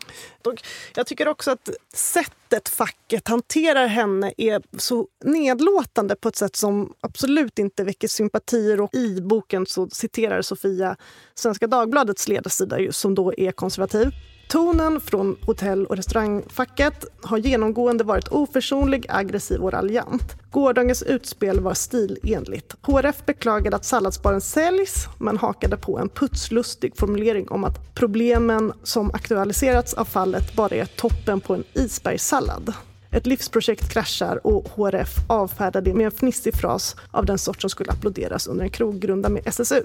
Jag 0.94 1.06
tycker 1.06 1.28
också 1.28 1.50
att 1.50 1.68
sättet 1.94 2.68
facket 2.68 3.28
hanterar 3.28 3.86
henne 3.86 4.32
är 4.36 4.62
så 4.78 5.08
nedlåtande 5.24 6.16
på 6.16 6.28
ett 6.28 6.36
sätt 6.36 6.56
som 6.56 6.92
absolut 7.00 7.58
inte 7.58 7.84
väcker 7.84 8.08
sympatier. 8.08 8.80
Och 8.80 8.94
I 8.94 9.20
boken 9.20 9.66
så 9.66 9.88
citerar 9.88 10.42
Sofia 10.42 10.96
Svenska 11.34 11.66
Dagbladets 11.66 12.28
ledarsida 12.28 12.92
som 12.92 13.14
då 13.14 13.34
är 13.36 13.52
konservativ. 13.52 14.10
Tonen 14.48 15.00
från 15.00 15.36
hotell 15.46 15.86
och 15.86 15.96
restaurangfacket 15.96 17.04
har 17.22 17.38
genomgående 17.38 18.04
varit 18.04 18.28
oförsonlig, 18.28 19.06
aggressiv 19.08 19.60
och 19.60 19.72
raljant. 19.72 20.36
Gårdagens 20.50 21.02
utspel 21.02 21.60
var 21.60 21.74
stilenligt. 21.74 22.74
HRF 22.82 23.26
beklagade 23.26 23.76
att 23.76 23.84
salladsbaren 23.84 24.40
säljs 24.40 25.06
men 25.18 25.36
hakade 25.36 25.76
på 25.76 25.98
en 25.98 26.08
putslustig 26.08 26.96
formulering 26.96 27.48
om 27.48 27.64
att 27.64 27.94
problemen 27.94 28.72
som 28.82 29.10
aktualiserats 29.14 29.94
av 29.94 30.04
fallet 30.04 30.56
bara 30.56 30.74
är 30.74 30.86
toppen 30.86 31.40
på 31.40 31.54
en 31.54 31.64
isbergssallad. 31.72 32.72
Ett 33.10 33.26
livsprojekt 33.26 33.92
kraschar 33.92 34.46
och 34.46 34.68
HRF 34.68 35.16
avfärdar 35.28 35.80
det 35.80 35.94
med 35.94 36.06
en 36.06 36.10
fnissig 36.10 36.54
fras 36.54 36.96
av 37.10 37.26
den 37.26 37.38
sort 37.38 37.60
som 37.60 37.70
skulle 37.70 37.90
applåderas 37.90 38.46
under 38.46 38.64
en 38.64 38.70
krogrunda 38.70 39.28
med 39.28 39.46
SSU 39.46 39.84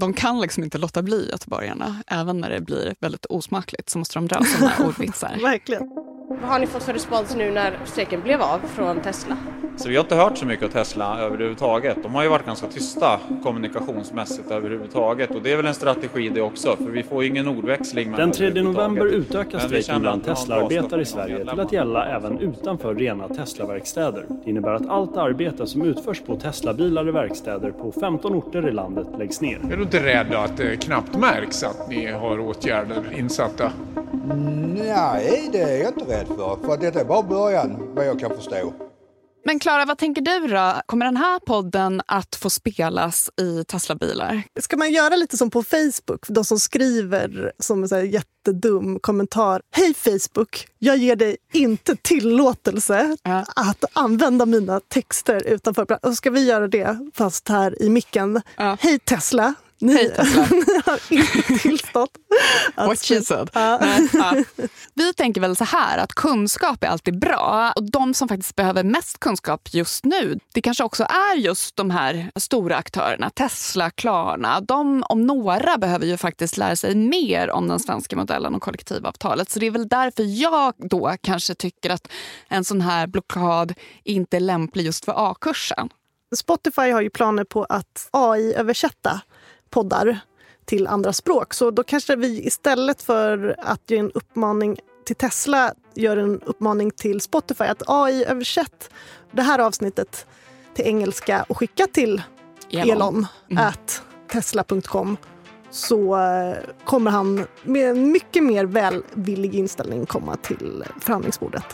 de 0.00 0.12
kan 0.12 0.40
liksom 0.40 0.64
inte 0.64 0.78
låta 0.78 1.02
bli 1.02 1.28
göteborgarna. 1.30 2.02
Även 2.06 2.40
när 2.40 2.50
det 2.50 2.60
blir 2.60 2.94
väldigt 3.00 3.26
osmakligt 3.26 3.90
så 3.90 3.98
måste 3.98 4.18
de 4.18 4.28
dra 4.28 4.44
sådana 4.44 4.72
ordvitsar. 4.88 5.38
Verkligen. 5.42 5.82
Vad 6.30 6.50
har 6.50 6.58
ni 6.58 6.66
fått 6.66 6.82
för 6.82 6.92
respons 6.92 7.36
nu 7.36 7.50
när 7.50 7.78
strejken 7.84 8.20
blev 8.20 8.42
av 8.42 8.58
från 8.58 9.00
Tesla? 9.00 9.36
Så 9.76 9.88
vi 9.88 9.96
har 9.96 10.04
inte 10.04 10.14
hört 10.14 10.38
så 10.38 10.46
mycket 10.46 10.64
av 10.64 10.68
Tesla 10.68 11.18
överhuvudtaget. 11.18 12.02
De 12.02 12.14
har 12.14 12.22
ju 12.22 12.28
varit 12.28 12.46
ganska 12.46 12.66
tysta 12.66 13.20
kommunikationsmässigt 13.42 14.50
överhuvudtaget 14.50 15.30
och 15.30 15.42
det 15.42 15.52
är 15.52 15.56
väl 15.56 15.66
en 15.66 15.74
strategi 15.74 16.28
det 16.28 16.40
också 16.40 16.76
för 16.76 16.84
vi 16.84 17.02
får 17.02 17.22
ju 17.22 17.28
ingen 17.28 17.48
ordväxling. 17.48 18.12
Den 18.12 18.32
3 18.32 18.62
november 18.62 19.06
utökas 19.06 19.62
strejken 19.62 20.00
bland 20.00 20.24
Tesla-arbetare 20.24 21.02
i 21.02 21.04
Sverige 21.04 21.46
till 21.50 21.60
att 21.60 21.72
gälla 21.72 22.06
även 22.06 22.38
utanför 22.38 22.94
rena 22.94 23.28
Tesla-verkstäder. 23.28 24.26
Det 24.44 24.50
innebär 24.50 24.72
att 24.72 24.88
allt 24.88 25.16
arbete 25.16 25.66
som 25.66 25.82
utförs 25.82 26.20
på 26.20 26.36
Tesla-bilar 26.36 27.08
i 27.08 27.10
verkstäder 27.10 27.70
på 27.70 27.92
15 27.92 28.34
orter 28.34 28.68
i 28.68 28.72
landet 28.72 29.06
läggs 29.18 29.40
ner. 29.40 29.58
Är 29.72 29.76
du 29.76 29.82
inte 29.82 30.04
rädd 30.04 30.34
att 30.34 30.56
det 30.56 30.76
knappt 30.76 31.16
märks 31.16 31.62
att 31.62 31.88
ni 31.88 32.06
har 32.06 32.40
åtgärder 32.40 33.18
insatta? 33.18 33.72
Nej, 34.74 35.48
det 35.52 35.60
är 35.60 35.78
jag 35.78 35.88
inte 35.88 36.12
rädd 36.12 36.19
för. 36.28 36.66
För 36.66 36.76
detta 36.76 37.00
är 37.00 37.04
bara 37.04 37.22
början, 37.22 37.94
vad 37.94 38.06
jag 38.06 38.20
kan 38.20 38.30
förstå. 38.30 38.72
Men 39.44 39.58
Klara, 39.58 39.84
vad 39.84 39.98
tänker 39.98 40.22
du 40.22 40.46
då? 40.46 40.80
Kommer 40.86 41.04
den 41.04 41.16
här 41.16 41.38
podden 41.38 42.02
att 42.06 42.36
få 42.36 42.50
spelas 42.50 43.30
i 43.40 43.64
Tesla-bilar? 43.64 44.42
Ska 44.60 44.76
man 44.76 44.92
göra 44.92 45.16
lite 45.16 45.36
som 45.36 45.50
på 45.50 45.62
Facebook? 45.62 46.28
De 46.28 46.44
som 46.44 46.60
skriver 46.60 47.52
som 47.58 47.84
en 47.92 48.10
jättedum 48.10 48.98
kommentar. 49.00 49.62
Hej 49.70 49.94
Facebook! 49.94 50.66
Jag 50.78 50.96
ger 50.96 51.16
dig 51.16 51.36
inte 51.52 51.96
tillåtelse 51.96 53.16
ja. 53.22 53.44
att 53.56 53.84
använda 53.92 54.46
mina 54.46 54.80
texter 54.80 55.46
utanför. 55.46 56.06
Och 56.06 56.14
ska 56.14 56.30
vi 56.30 56.44
göra 56.44 56.68
det 56.68 57.10
fast 57.14 57.48
här 57.48 57.82
i 57.82 57.88
micken. 57.88 58.42
Ja. 58.56 58.76
Hej 58.80 58.98
Tesla! 58.98 59.54
Ni, 59.80 59.94
Hej 59.94 60.10
Tesla. 60.16 60.46
ni 60.50 60.80
har 60.86 61.00
inte 61.08 61.58
tillstått. 61.62 62.10
What 62.76 62.98
she 63.04 63.20
said. 63.22 63.50
Ja. 63.52 63.80
Ja. 64.12 64.34
Vi 64.94 65.14
tänker 65.14 65.40
väl 65.40 65.56
så 65.56 65.64
här 65.64 65.98
att 65.98 66.12
kunskap 66.14 66.84
är 66.84 66.88
alltid 66.88 67.18
bra. 67.20 67.72
Och 67.76 67.90
De 67.90 68.14
som 68.14 68.28
faktiskt 68.28 68.56
behöver 68.56 68.84
mest 68.84 69.20
kunskap 69.20 69.68
just 69.72 70.04
nu, 70.04 70.38
det 70.54 70.60
kanske 70.62 70.84
också 70.84 71.04
är 71.04 71.36
just 71.36 71.76
de 71.76 71.90
här 71.90 72.30
stora 72.36 72.76
aktörerna. 72.76 73.30
Tesla, 73.30 73.90
Klarna. 73.90 74.60
De 74.60 75.04
om 75.08 75.26
några 75.26 75.78
behöver 75.78 76.06
ju 76.06 76.16
faktiskt 76.16 76.56
lära 76.56 76.76
sig 76.76 76.94
mer 76.94 77.50
om 77.50 77.68
den 77.68 77.80
svenska 77.80 78.16
modellen 78.16 78.54
och 78.54 78.62
kollektivavtalet. 78.62 79.50
Så 79.50 79.58
det 79.58 79.66
är 79.66 79.70
väl 79.70 79.88
därför 79.88 80.22
jag 80.42 80.74
då 80.78 81.16
kanske 81.22 81.54
tycker 81.54 81.90
att 81.90 82.08
en 82.48 82.64
sån 82.64 82.80
här 82.80 83.06
blockad 83.06 83.74
inte 84.04 84.36
är 84.36 84.40
lämplig 84.40 84.84
just 84.84 85.04
för 85.04 85.30
A-kursen. 85.30 85.88
Spotify 86.36 86.90
har 86.90 87.00
ju 87.00 87.10
planer 87.10 87.44
på 87.44 87.64
att 87.64 88.08
AI-översätta 88.10 89.20
poddar 89.70 90.20
till 90.64 90.86
andra 90.86 91.12
språk. 91.12 91.54
Så 91.54 91.70
då 91.70 91.82
kanske 91.84 92.16
vi 92.16 92.46
istället 92.46 93.02
för 93.02 93.56
att 93.58 93.90
ge 93.90 93.98
en 93.98 94.10
uppmaning 94.10 94.78
till 95.04 95.16
Tesla 95.16 95.74
gör 95.94 96.16
en 96.16 96.40
uppmaning 96.40 96.90
till 96.90 97.20
Spotify 97.20 97.64
att 97.64 97.82
AI-översätt 97.86 98.90
det 99.30 99.42
här 99.42 99.58
avsnittet 99.58 100.26
till 100.74 100.84
engelska 100.84 101.44
och 101.48 101.58
skicka 101.58 101.86
till 101.86 102.22
Elon, 102.70 102.90
Elon 102.90 103.26
mm. 103.50 103.64
at 103.66 104.02
tesla.com 104.32 105.16
så 105.70 106.16
eh, 106.16 106.56
kommer 106.84 107.10
han 107.10 107.46
med 107.62 107.90
en 107.90 108.12
mycket 108.12 108.42
mer 108.42 108.64
välvillig 108.64 109.54
inställning 109.54 110.06
komma 110.06 110.36
till 110.36 110.84
förhandlingsbordet. 111.00 111.64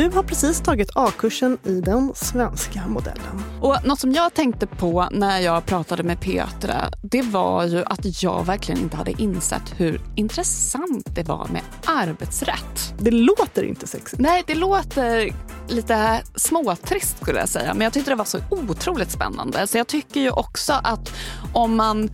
Du 0.00 0.10
har 0.10 0.22
precis 0.22 0.60
tagit 0.60 0.90
A-kursen 0.94 1.58
i 1.64 1.80
den 1.80 2.12
svenska 2.14 2.86
modellen. 2.88 3.42
Och 3.60 3.76
Något 3.84 4.00
som 4.00 4.12
jag 4.12 4.34
tänkte 4.34 4.66
på 4.66 5.08
när 5.10 5.40
jag 5.40 5.66
pratade 5.66 6.02
med 6.02 6.20
Petra 6.20 6.90
det 7.02 7.22
var 7.22 7.64
ju 7.64 7.84
att 7.84 8.22
jag 8.22 8.46
verkligen 8.46 8.80
inte 8.80 8.96
hade 8.96 9.22
insett 9.22 9.74
hur 9.76 10.00
intressant 10.16 11.14
det 11.14 11.22
var 11.22 11.48
med 11.48 11.62
arbetsrätt. 11.86 12.94
Det 12.98 13.10
låter 13.10 13.62
inte 13.62 13.86
sexigt. 13.86 14.22
Nej, 14.22 14.42
det 14.46 14.54
låter 14.54 15.32
lite 15.68 16.22
småtrist 16.34 17.16
skulle 17.22 17.38
jag 17.38 17.48
säga. 17.48 17.74
Men 17.74 17.84
jag 17.84 17.92
tyckte 17.92 18.10
det 18.10 18.14
var 18.14 18.24
så 18.24 18.38
otroligt 18.50 19.10
spännande. 19.10 19.66
Så 19.66 19.78
jag 19.78 19.86
tycker 19.86 20.20
ju 20.20 20.30
också 20.30 20.72
att 20.82 21.12
om 21.52 21.76
man 21.76 22.10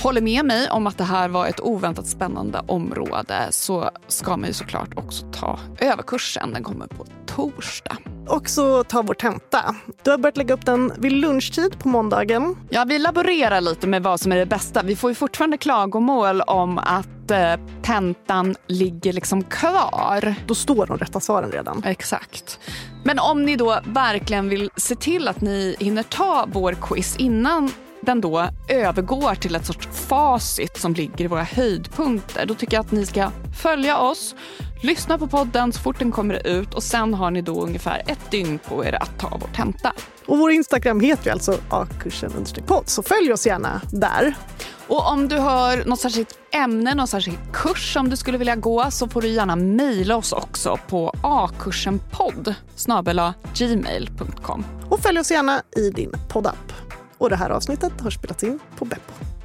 håller 0.00 0.20
med 0.20 0.44
mig 0.44 0.70
om 0.70 0.86
att 0.86 0.98
det 0.98 1.04
här 1.04 1.28
var 1.28 1.46
ett 1.46 1.60
oväntat 1.60 2.06
spännande 2.06 2.62
område 2.66 3.46
så 3.50 3.90
ska 4.08 4.36
man 4.36 4.46
ju 4.46 4.52
såklart 4.52 4.98
också 4.98 5.26
ta 5.32 5.58
överkursen. 5.78 6.52
Den 6.52 6.62
kommer 6.62 6.86
på 6.86 7.06
torsdag. 7.26 7.96
Och 8.28 8.48
så 8.48 8.84
ta 8.84 9.02
vår 9.02 9.14
tenta. 9.14 9.74
Du 10.02 10.10
har 10.10 10.18
börjat 10.18 10.36
lägga 10.36 10.54
upp 10.54 10.66
den 10.66 10.92
vid 10.98 11.12
lunchtid 11.12 11.78
på 11.78 11.88
måndagen. 11.88 12.56
Ja, 12.70 12.84
vi 12.88 12.98
laborerar 12.98 13.60
lite 13.60 13.86
med 13.86 14.02
vad 14.02 14.20
som 14.20 14.32
är 14.32 14.36
det 14.36 14.46
bästa. 14.46 14.82
Vi 14.82 14.96
får 14.96 15.10
ju 15.10 15.14
fortfarande 15.14 15.56
klagomål 15.56 16.40
om 16.40 16.78
att 16.78 17.30
eh, 17.30 17.54
tentan 17.82 18.54
ligger 18.66 19.12
liksom 19.12 19.44
kvar. 19.44 20.34
Då 20.46 20.54
står 20.54 20.86
de 20.86 20.98
rätta 20.98 21.20
svaren 21.20 21.52
redan. 21.52 21.82
Exakt. 21.84 22.60
Men 23.04 23.18
om 23.18 23.44
ni 23.44 23.56
då 23.56 23.80
verkligen 23.84 24.48
vill 24.48 24.70
se 24.76 24.94
till 24.94 25.28
att 25.28 25.40
ni 25.40 25.76
hinner 25.78 26.02
ta 26.02 26.48
vår 26.52 26.72
quiz 26.72 27.16
innan 27.16 27.70
den 28.00 28.20
då 28.20 28.48
övergår 28.68 29.34
till 29.34 29.54
ett 29.54 29.66
sorts 29.66 29.88
facit 29.92 30.76
som 30.76 30.94
ligger 30.94 31.24
i 31.24 31.28
våra 31.28 31.42
höjdpunkter. 31.42 32.46
Då 32.46 32.54
tycker 32.54 32.76
jag 32.76 32.84
att 32.84 32.92
ni 32.92 33.06
ska 33.06 33.30
följa 33.62 33.98
oss, 33.98 34.34
lyssna 34.82 35.18
på 35.18 35.26
podden 35.26 35.72
så 35.72 35.80
fort 35.80 35.98
den 35.98 36.12
kommer 36.12 36.46
ut 36.46 36.74
och 36.74 36.82
sen 36.82 37.14
har 37.14 37.30
ni 37.30 37.42
då 37.42 37.62
ungefär 37.62 38.02
ett 38.06 38.30
dygn 38.30 38.58
på 38.58 38.84
er 38.84 39.02
att 39.02 39.18
ta 39.18 39.38
vår 39.40 39.48
tenta. 39.48 39.92
Och 40.26 40.38
vår 40.38 40.50
Instagram 40.50 41.00
heter 41.00 41.26
ju 41.26 41.30
alltså 41.30 41.58
a-kursen 41.70 42.32
podd 42.66 42.88
så 42.88 43.02
följ 43.02 43.32
oss 43.32 43.46
gärna 43.46 43.80
där. 43.92 44.34
Och 44.88 45.12
om 45.12 45.28
du 45.28 45.36
har 45.36 45.84
något 45.84 46.00
särskilt 46.00 46.38
ämne, 46.52 46.94
någon 46.94 47.08
särskild 47.08 47.38
kurs 47.52 47.92
som 47.92 48.08
du 48.08 48.16
skulle 48.16 48.38
vilja 48.38 48.56
gå 48.56 48.90
så 48.90 49.08
får 49.08 49.22
du 49.22 49.28
gärna 49.28 49.56
mejla 49.56 50.16
oss 50.16 50.32
också 50.32 50.78
på 50.88 51.14
akursenpodd 51.22 52.54
gmail.com. 53.54 54.64
Och 54.90 55.00
följ 55.00 55.18
oss 55.18 55.30
gärna 55.30 55.62
i 55.76 55.90
din 55.90 56.12
poddapp. 56.28 56.87
Och 57.18 57.30
det 57.30 57.36
här 57.36 57.50
avsnittet 57.50 58.00
har 58.00 58.10
spelats 58.10 58.44
in 58.44 58.58
på 58.78 58.84
Beppo. 58.84 59.37